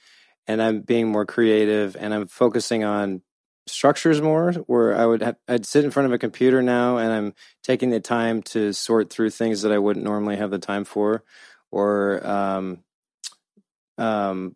and 0.48 0.62
I'm 0.62 0.82
being 0.82 1.12
more 1.12 1.26
creative, 1.26 1.98
and 2.00 2.14
I'm 2.14 2.28
focusing 2.28 2.84
on 2.84 3.22
structures 3.68 4.22
more. 4.22 4.54
Where 4.54 4.96
I 4.96 5.06
would 5.06 5.22
have, 5.22 5.36
I'd 5.48 5.66
sit 5.66 5.86
in 5.86 5.92
front 5.92 6.08
of 6.08 6.14
a 6.14 6.18
computer 6.18 6.62
now, 6.62 6.98
and 6.98 7.12
I'm 7.12 7.34
taking 7.64 7.90
the 7.90 8.00
time 8.00 8.42
to 8.44 8.74
sort 8.74 9.10
through 9.10 9.32
things 9.32 9.62
that 9.62 9.72
I 9.72 9.78
wouldn't 9.78 10.06
normally 10.06 10.38
have 10.38 10.52
the 10.52 10.60
time 10.60 10.84
for, 10.86 11.24
or 11.72 12.26
um, 12.26 12.84
um, 13.98 14.56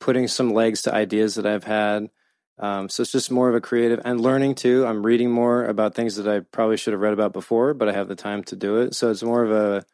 putting 0.00 0.28
some 0.28 0.50
legs 0.52 0.82
to 0.82 0.94
ideas 0.94 1.34
that 1.36 1.46
I've 1.46 1.64
had. 1.64 2.10
Um, 2.58 2.88
so 2.88 3.02
it's 3.02 3.12
just 3.12 3.30
more 3.30 3.50
of 3.50 3.54
a 3.54 3.60
creative 3.60 4.00
and 4.04 4.20
learning 4.20 4.54
too. 4.54 4.86
I'm 4.86 5.04
reading 5.04 5.30
more 5.30 5.66
about 5.66 5.94
things 5.94 6.16
that 6.16 6.26
I 6.26 6.40
probably 6.40 6.78
should 6.78 6.94
have 6.94 7.02
read 7.02 7.12
about 7.12 7.34
before, 7.34 7.74
but 7.74 7.88
I 7.88 7.92
have 7.92 8.08
the 8.08 8.14
time 8.16 8.42
to 8.44 8.56
do 8.56 8.76
it. 8.80 8.94
So 8.94 9.10
it's 9.10 9.22
more 9.22 9.44
of 9.44 9.52
a, 9.52 9.84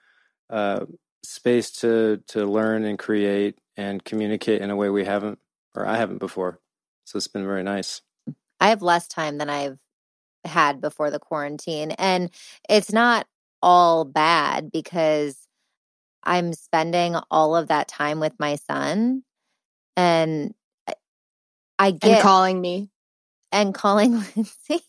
uh 0.54 0.86
space 1.24 1.70
to 1.70 2.22
to 2.28 2.44
learn 2.46 2.84
and 2.84 2.98
create 2.98 3.58
and 3.76 4.04
communicate 4.04 4.60
in 4.60 4.70
a 4.70 4.76
way 4.76 4.90
we 4.90 5.04
haven't 5.04 5.38
or 5.74 5.86
I 5.86 5.96
haven't 5.96 6.18
before. 6.18 6.60
So 7.04 7.16
it's 7.16 7.28
been 7.28 7.44
very 7.44 7.62
nice. 7.62 8.02
I 8.62 8.68
have 8.68 8.80
less 8.82 9.08
time 9.08 9.38
than 9.38 9.50
I've 9.50 9.78
had 10.44 10.80
before 10.80 11.10
the 11.10 11.18
quarantine. 11.18 11.90
And 11.92 12.30
it's 12.68 12.92
not 12.92 13.26
all 13.60 14.04
bad 14.04 14.70
because 14.72 15.36
I'm 16.22 16.52
spending 16.52 17.16
all 17.30 17.56
of 17.56 17.68
that 17.68 17.88
time 17.88 18.20
with 18.20 18.32
my 18.38 18.56
son. 18.56 19.24
And 19.96 20.54
I- 20.88 20.94
I 21.78 21.88
And 21.88 22.00
get 22.00 22.22
calling 22.22 22.60
me. 22.60 22.90
and 23.50 23.74
calling 23.74 24.12
Lindsey. 24.36 24.80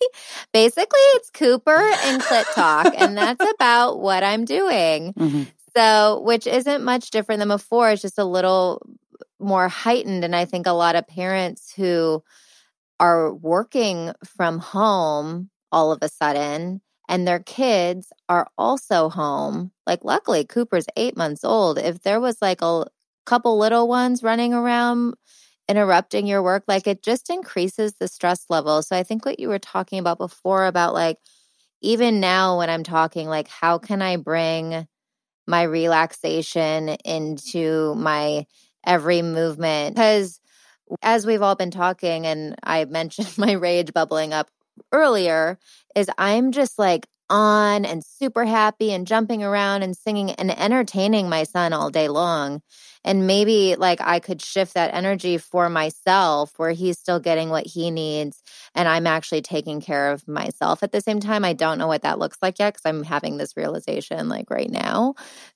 Basically, 0.53 0.99
it's 1.15 1.31
Cooper 1.31 1.75
and 2.05 2.21
Clit 2.21 2.53
Talk, 2.53 2.93
and 2.95 3.17
that's 3.17 3.43
about 3.55 3.99
what 3.99 4.23
I'm 4.23 4.45
doing. 4.45 5.13
Mhm. 5.13 5.47
So, 5.75 6.21
which 6.21 6.45
isn't 6.45 6.83
much 6.83 7.09
different 7.09 7.39
than 7.39 7.47
before. 7.47 7.89
It's 7.89 8.03
just 8.03 8.19
a 8.19 8.23
little 8.23 8.81
more 9.39 9.67
heightened. 9.67 10.23
And 10.23 10.36
I 10.36 10.45
think 10.45 10.67
a 10.67 10.71
lot 10.71 10.95
of 10.95 11.07
parents 11.07 11.73
who 11.75 12.23
are 13.03 13.33
working 13.33 14.13
from 14.25 14.59
home 14.59 15.51
all 15.71 15.91
of 15.91 15.99
a 16.03 16.09
sudden 16.09 16.81
and 17.09 17.27
their 17.27 17.39
kids 17.41 18.13
are 18.29 18.47
also 18.57 19.09
home. 19.09 19.71
Like, 19.87 20.05
luckily, 20.05 20.45
Cooper's 20.45 20.87
eight 20.97 21.17
months 21.17 21.43
old. 21.43 21.77
If 21.79 22.01
there 22.03 22.21
was 22.21 22.37
like 22.41 22.61
a 22.61 22.85
couple 23.25 23.57
little 23.59 23.87
ones 23.89 24.23
running 24.23 24.53
around 24.53 25.15
interrupting 25.69 26.27
your 26.27 26.43
work, 26.43 26.63
like 26.67 26.87
it 26.87 27.03
just 27.03 27.29
increases 27.29 27.93
the 27.99 28.07
stress 28.07 28.45
level. 28.49 28.83
So 28.83 28.95
I 28.97 29.03
think 29.03 29.25
what 29.25 29.39
you 29.39 29.49
were 29.49 29.59
talking 29.59 29.99
about 29.99 30.17
before 30.19 30.65
about 30.67 30.93
like, 30.93 31.17
even 31.81 32.19
now 32.19 32.57
when 32.59 32.69
I'm 32.69 32.83
talking, 32.83 33.27
like, 33.27 33.47
how 33.49 33.77
can 33.77 34.01
I 34.01 34.17
bring 34.17 34.87
my 35.47 35.63
relaxation 35.63 36.89
into 37.05 37.95
my 37.95 38.45
every 38.85 39.21
movement? 39.21 39.95
Because 39.95 40.39
as 41.01 41.25
we've 41.25 41.41
all 41.41 41.56
been 41.56 41.71
talking, 41.71 42.25
and 42.25 42.56
I 42.63 42.86
mentioned 42.86 43.34
my 43.38 43.53
rage 43.53 43.93
bubbling 43.93 44.34
up 44.34 44.49
earlier, 44.91 45.58
is 45.95 46.08
I'm 46.17 46.51
just 46.51 46.77
like 46.79 47.08
on 47.29 47.86
and 47.86 48.03
super 48.06 48.45
happy 48.45 48.91
and 48.91 49.08
jumping 49.08 49.43
around 49.43 49.82
and 49.82 49.95
singing 49.95 50.32
and 50.32 50.51
entertaining 50.60 51.29
my 51.29 51.43
son 51.43 51.73
all 51.73 51.89
day 51.89 52.08
long. 52.10 52.62
And 53.06 53.27
maybe 53.27 53.75
like 53.75 53.99
I 54.01 54.19
could 54.19 54.41
shift 54.41 54.73
that 54.75 54.93
energy 54.93 55.38
for 55.38 55.69
myself 55.69 56.53
where 56.58 56.71
he's 56.71 56.99
still 56.99 57.19
getting 57.19 57.49
what 57.49 57.65
he 57.65 57.91
needs 57.91 58.41
and 58.75 58.88
I'm 58.88 59.08
actually 59.08 59.41
taking 59.41 59.82
care 59.82 60.12
of 60.12 60.27
myself 60.27 60.84
at 60.84 60.91
the 60.91 61.01
same 61.01 61.19
time. 61.19 61.43
I 61.43 61.53
don't 61.53 61.77
know 61.77 61.88
what 61.88 62.03
that 62.03 62.19
looks 62.19 62.38
like 62.41 62.60
yet 62.60 62.73
because 62.73 62.86
I'm 62.86 63.03
having 63.03 63.38
this 63.38 63.58
realization 63.58 64.29
like 64.29 64.49
right 64.49 64.69
now. 64.69 65.15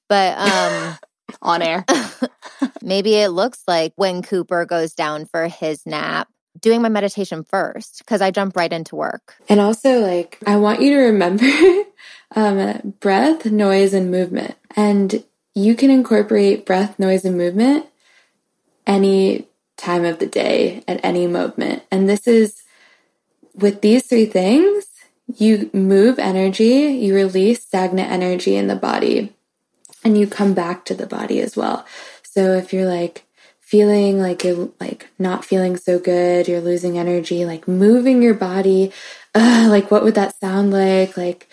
But 0.09 0.37
um 0.37 0.97
on 1.41 1.61
air. 1.61 1.85
maybe 2.81 3.15
it 3.15 3.29
looks 3.29 3.61
like 3.67 3.93
when 3.95 4.21
Cooper 4.21 4.65
goes 4.65 4.93
down 4.93 5.25
for 5.25 5.47
his 5.47 5.85
nap, 5.85 6.27
doing 6.59 6.81
my 6.81 6.89
meditation 6.89 7.43
first 7.43 7.99
because 7.99 8.21
I 8.21 8.31
jump 8.31 8.55
right 8.55 8.71
into 8.71 8.95
work. 8.95 9.35
And 9.49 9.59
also, 9.59 9.99
like, 9.99 10.39
I 10.45 10.57
want 10.57 10.81
you 10.81 10.91
to 10.91 10.97
remember 10.97 11.45
um, 12.35 12.93
breath, 12.99 13.45
noise, 13.45 13.93
and 13.93 14.11
movement. 14.11 14.55
And 14.75 15.23
you 15.53 15.75
can 15.75 15.89
incorporate 15.89 16.65
breath, 16.65 16.99
noise, 16.99 17.25
and 17.25 17.37
movement 17.37 17.87
any 18.85 19.47
time 19.75 20.05
of 20.05 20.19
the 20.19 20.27
day 20.27 20.83
at 20.87 20.99
any 21.03 21.27
moment. 21.27 21.83
And 21.91 22.09
this 22.09 22.27
is 22.27 22.63
with 23.53 23.81
these 23.81 24.07
three 24.07 24.25
things, 24.25 24.85
you 25.35 25.69
move 25.73 26.19
energy, 26.19 26.97
you 27.01 27.13
release 27.13 27.63
stagnant 27.63 28.09
energy 28.09 28.55
in 28.55 28.67
the 28.67 28.75
body, 28.75 29.33
and 30.03 30.17
you 30.17 30.27
come 30.27 30.53
back 30.53 30.85
to 30.85 30.93
the 30.95 31.07
body 31.07 31.39
as 31.39 31.55
well. 31.55 31.85
So 32.23 32.53
if 32.53 32.73
you're 32.73 32.87
like, 32.87 33.23
feeling 33.67 34.17
like 34.17 34.45
you're 34.45 34.69
like 34.79 35.09
not 35.19 35.43
feeling 35.43 35.75
so 35.75 35.99
good, 35.99 36.47
you're 36.47 36.61
losing 36.61 36.97
energy, 36.97 37.43
like 37.43 37.67
moving 37.67 38.21
your 38.21 38.33
body, 38.33 38.93
like 39.35 39.91
what 39.91 40.05
would 40.05 40.15
that 40.15 40.39
sound 40.39 40.71
like? 40.71 41.17
Like 41.17 41.49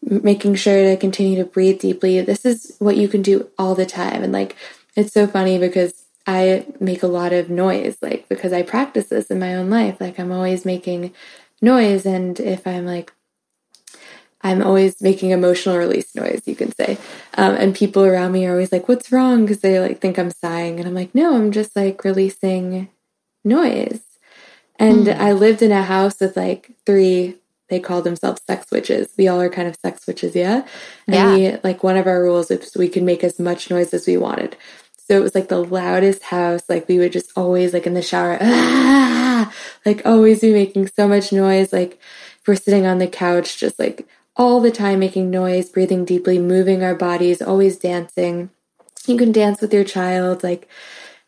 making 0.00 0.54
sure 0.54 0.84
to 0.84 0.96
continue 0.96 1.36
to 1.36 1.44
breathe 1.44 1.80
deeply. 1.80 2.20
This 2.20 2.44
is 2.44 2.76
what 2.78 2.96
you 2.96 3.08
can 3.08 3.20
do 3.20 3.50
all 3.58 3.74
the 3.74 3.84
time. 3.84 4.22
And 4.22 4.32
like 4.32 4.54
it's 4.94 5.12
so 5.12 5.26
funny 5.26 5.58
because 5.58 6.04
I 6.24 6.66
make 6.78 7.02
a 7.02 7.08
lot 7.08 7.32
of 7.32 7.50
noise, 7.50 7.96
like 8.00 8.28
because 8.28 8.52
I 8.52 8.62
practice 8.62 9.08
this 9.08 9.26
in 9.26 9.40
my 9.40 9.56
own 9.56 9.68
life. 9.68 10.00
Like 10.00 10.20
I'm 10.20 10.30
always 10.30 10.64
making 10.64 11.12
noise. 11.60 12.06
And 12.06 12.38
if 12.38 12.64
I'm 12.64 12.86
like, 12.86 13.12
I'm 14.42 14.62
always 14.62 15.00
making 15.00 15.30
emotional 15.30 15.76
release 15.78 16.14
noise, 16.14 16.42
you 16.46 16.54
can 16.54 16.72
say. 16.74 16.98
Um, 17.34 17.54
and 17.54 17.74
people 17.74 18.04
around 18.04 18.32
me 18.32 18.46
are 18.46 18.52
always 18.52 18.72
like, 18.72 18.88
what's 18.88 19.10
wrong? 19.10 19.42
Because 19.42 19.60
they 19.60 19.80
like 19.80 20.00
think 20.00 20.18
I'm 20.18 20.30
sighing. 20.30 20.78
And 20.78 20.88
I'm 20.88 20.94
like, 20.94 21.14
no, 21.14 21.34
I'm 21.36 21.52
just 21.52 21.74
like 21.74 22.04
releasing 22.04 22.88
noise. 23.44 24.02
And 24.78 25.08
I 25.08 25.32
lived 25.32 25.62
in 25.62 25.72
a 25.72 25.82
house 25.82 26.20
with 26.20 26.36
like 26.36 26.72
three, 26.84 27.36
they 27.68 27.80
call 27.80 28.02
themselves 28.02 28.42
sex 28.46 28.70
witches. 28.70 29.08
We 29.16 29.26
all 29.26 29.40
are 29.40 29.48
kind 29.48 29.66
of 29.68 29.76
sex 29.82 30.06
witches, 30.06 30.34
yeah? 30.36 30.66
And 31.08 31.16
Yeah. 31.16 31.34
we, 31.34 31.58
like, 31.64 31.82
one 31.82 31.96
of 31.96 32.06
our 32.06 32.22
rules 32.22 32.50
is 32.50 32.76
we 32.76 32.88
could 32.88 33.02
make 33.02 33.24
as 33.24 33.38
much 33.40 33.70
noise 33.70 33.94
as 33.94 34.06
we 34.06 34.18
wanted. 34.18 34.56
So 35.08 35.16
it 35.16 35.22
was 35.22 35.34
like 35.34 35.48
the 35.48 35.62
loudest 35.64 36.24
house. 36.24 36.62
Like 36.68 36.88
we 36.88 36.98
would 36.98 37.12
just 37.12 37.30
always 37.36 37.72
like 37.72 37.86
in 37.86 37.94
the 37.94 38.02
shower, 38.02 38.38
ah, 38.40 39.52
like 39.86 40.04
always 40.04 40.40
be 40.40 40.52
making 40.52 40.88
so 40.88 41.06
much 41.06 41.32
noise. 41.32 41.72
Like 41.72 41.92
if 42.40 42.48
we're 42.48 42.56
sitting 42.56 42.86
on 42.86 42.98
the 42.98 43.06
couch, 43.06 43.56
just 43.56 43.78
like 43.78 44.06
all 44.36 44.60
the 44.60 44.70
time 44.70 44.98
making 44.98 45.30
noise, 45.30 45.68
breathing 45.68 46.04
deeply, 46.04 46.38
moving 46.38 46.82
our 46.82 46.94
bodies, 46.94 47.40
always 47.40 47.76
dancing. 47.78 48.50
You 49.06 49.16
can 49.16 49.32
dance 49.32 49.60
with 49.60 49.72
your 49.72 49.84
child, 49.84 50.42
like, 50.42 50.68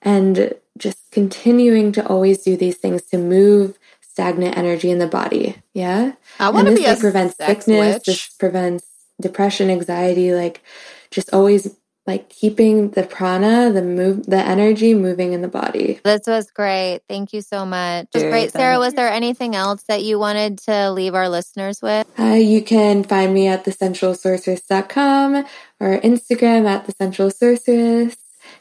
and 0.03 0.55
just 0.77 1.11
continuing 1.11 1.92
to 1.92 2.07
always 2.07 2.42
do 2.42 2.57
these 2.57 2.77
things 2.77 3.03
to 3.03 3.18
move 3.18 3.79
stagnant 4.01 4.57
energy 4.57 4.90
in 4.90 4.99
the 4.99 5.07
body. 5.07 5.57
Yeah. 5.75 6.12
I 6.38 6.51
want 6.51 6.66
to 6.68 6.75
be 6.75 6.83
this 6.83 6.88
like 6.88 7.01
prevents 7.01 7.37
sickness. 7.37 7.94
witch. 7.94 8.05
This 8.05 8.29
prevents 8.31 8.87
depression, 9.21 9.71
anxiety. 9.71 10.35
Like, 10.35 10.62
just 11.11 11.33
always 11.33 11.77
like 12.09 12.31
keeping 12.31 12.88
the 12.92 13.03
prana, 13.03 13.71
the 13.71 13.83
move, 13.83 14.25
the 14.25 14.38
energy 14.38 14.94
moving 14.94 15.35
in 15.35 15.42
the 15.42 15.49
body. 15.49 16.01
This 16.03 16.23
was 16.27 16.51
great. 16.51 17.01
Thank 17.07 17.35
you 17.35 17.42
so 17.42 17.66
much. 17.66 18.07
It 18.14 18.25
was 18.25 18.25
great. 18.25 18.51
Sarah, 18.51 18.79
was 18.79 18.94
there 18.94 19.11
anything 19.11 19.55
else 19.55 19.83
that 19.85 20.03
you 20.03 20.18
wanted 20.18 20.59
to 20.61 20.90
leave 20.90 21.14
our 21.14 21.29
listeners 21.29 21.83
with? 21.83 22.07
Uh, 22.18 22.33
you 22.33 22.62
can 22.62 23.05
find 23.05 23.35
me 23.35 23.47
at 23.47 23.66
thesensualsorceress.com 23.66 25.44
or 25.81 26.01
Instagram 26.01 26.66
at 26.66 26.87
the 26.87 26.92
Sensual 26.92 27.31
Sorceress. 27.31 28.16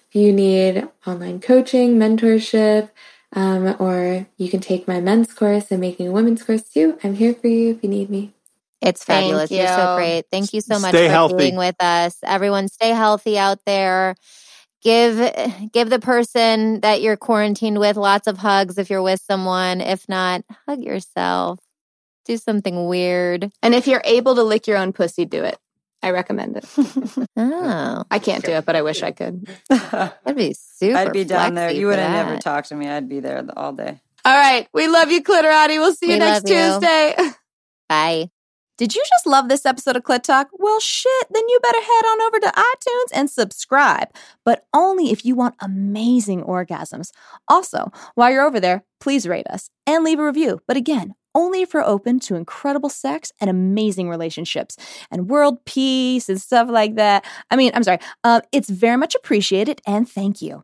If 0.10 0.16
you 0.16 0.34
need 0.34 0.86
online 1.06 1.40
coaching, 1.40 1.98
mentorship, 1.98 2.90
um, 3.32 3.78
or 3.80 4.28
you 4.38 4.50
can 4.50 4.60
take 4.60 4.90
my 4.90 5.00
men's 5.00 5.34
course 5.34 5.72
and 5.72 5.80
making 5.80 6.10
a 6.10 6.12
women's 6.12 6.44
course 6.44 6.64
too. 6.64 6.98
I'm 7.02 7.16
here 7.16 7.34
for 7.34 7.48
you 7.48 7.72
if 7.72 7.82
you 7.82 7.90
need 7.90 8.10
me. 8.10 8.34
It's 8.82 9.04
Thank 9.04 9.26
fabulous. 9.26 9.52
You're 9.52 9.68
so 9.68 9.96
great. 9.96 10.26
Thank 10.32 10.54
you 10.54 10.62
so 10.62 10.80
much 10.80 10.90
Stay 10.92 11.08
for 11.08 11.12
healthy. 11.12 11.38
being 11.38 11.56
with 11.56 11.76
us. 11.80 12.18
Everyone 12.24 12.68
stay 12.68 12.90
healthy 12.90 13.38
out 13.38 13.60
there. 13.66 14.16
Give 14.84 15.18
give 15.74 15.90
the 15.90 16.00
person 16.00 16.82
that 16.82 17.02
you're 17.02 17.18
quarantined 17.18 17.80
with 17.80 17.98
lots 17.98 18.28
of 18.28 18.38
hugs 18.38 18.78
if 18.78 18.90
you're 18.90 19.02
with 19.02 19.20
someone. 19.20 19.82
If 19.82 20.08
not, 20.08 20.44
hug 20.68 20.84
yourself. 20.84 21.60
Do 22.26 22.38
something 22.38 22.88
weird. 22.88 23.52
And 23.64 23.74
if 23.74 23.88
you're 23.88 24.02
able 24.06 24.36
to 24.36 24.44
lick 24.44 24.68
your 24.68 24.78
own 24.78 24.94
pussy, 24.94 25.26
do 25.26 25.44
it. 25.44 25.58
I 26.04 26.12
recommend 26.12 26.58
it. 26.58 26.66
Oh, 27.40 28.04
I 28.10 28.20
can't 28.20 28.44
do 28.44 28.52
it, 28.52 28.66
but 28.66 28.76
I 28.76 28.82
wish 28.82 29.04
I 29.04 29.12
could. 29.12 29.48
that'd 29.70 30.36
be 30.36 30.54
super. 30.54 30.98
I'd 30.98 31.14
be 31.14 31.24
down 31.24 31.54
there. 31.54 31.72
You 31.72 31.88
would 31.88 32.00
have 32.00 32.12
never 32.12 32.40
talked 32.40 32.70
to 32.70 32.76
me. 32.76 32.88
I'd 32.88 33.08
be 33.08 33.20
there 33.20 33.46
all 33.56 33.74
day. 33.74 34.00
All 34.26 34.36
right. 34.36 34.68
We 34.74 34.88
love 34.88 35.12
you, 35.12 35.22
Clitorati. 35.22 35.78
We'll 35.78 35.94
see 35.94 36.08
you 36.08 36.14
We 36.14 36.20
next 36.20 36.50
love 36.50 36.82
you. 36.82 36.88
Tuesday. 36.88 37.16
Bye. 37.90 38.30
Did 38.78 38.94
you 38.94 39.04
just 39.10 39.26
love 39.26 39.50
this 39.50 39.66
episode 39.66 39.96
of 39.96 40.04
Clit 40.04 40.22
Talk? 40.22 40.50
Well, 40.54 40.80
shit, 40.80 41.28
then 41.32 41.44
you 41.50 41.60
better 41.64 41.82
head 41.82 42.06
on 42.06 42.22
over 42.22 42.40
to 42.40 42.54
iTunes 42.56 43.18
and 43.18 43.30
subscribe, 43.30 44.10
but 44.46 44.68
only 44.72 45.12
if 45.12 45.26
you 45.26 45.34
want 45.34 45.56
amazing 45.62 46.44
orgasms. 46.44 47.10
Also, 47.48 47.92
while 48.14 48.32
you're 48.32 48.46
over 48.46 48.60
there, 48.60 48.84
please 49.00 49.28
rate 49.28 49.48
us 49.48 49.72
and 49.88 50.04
leave 50.04 50.20
a 50.20 50.26
review. 50.26 50.62
But 50.68 50.78
again, 50.78 51.16
only 51.34 51.62
if 51.62 51.74
you're 51.74 51.84
open 51.84 52.20
to 52.20 52.36
incredible 52.36 52.90
sex 52.90 53.32
and 53.42 53.50
amazing 53.50 54.10
relationships 54.10 54.78
and 55.10 55.28
world 55.28 55.66
peace 55.66 56.30
and 56.30 56.40
stuff 56.40 56.70
like 56.70 56.96
that. 56.96 57.26
I 57.50 57.56
mean, 57.56 57.72
I'm 57.74 57.84
sorry. 57.84 58.00
Um, 58.24 58.42
it's 58.52 58.70
very 58.70 58.98
much 58.98 59.16
appreciated 59.16 59.82
and 59.88 60.08
thank 60.08 60.42
you. 60.42 60.64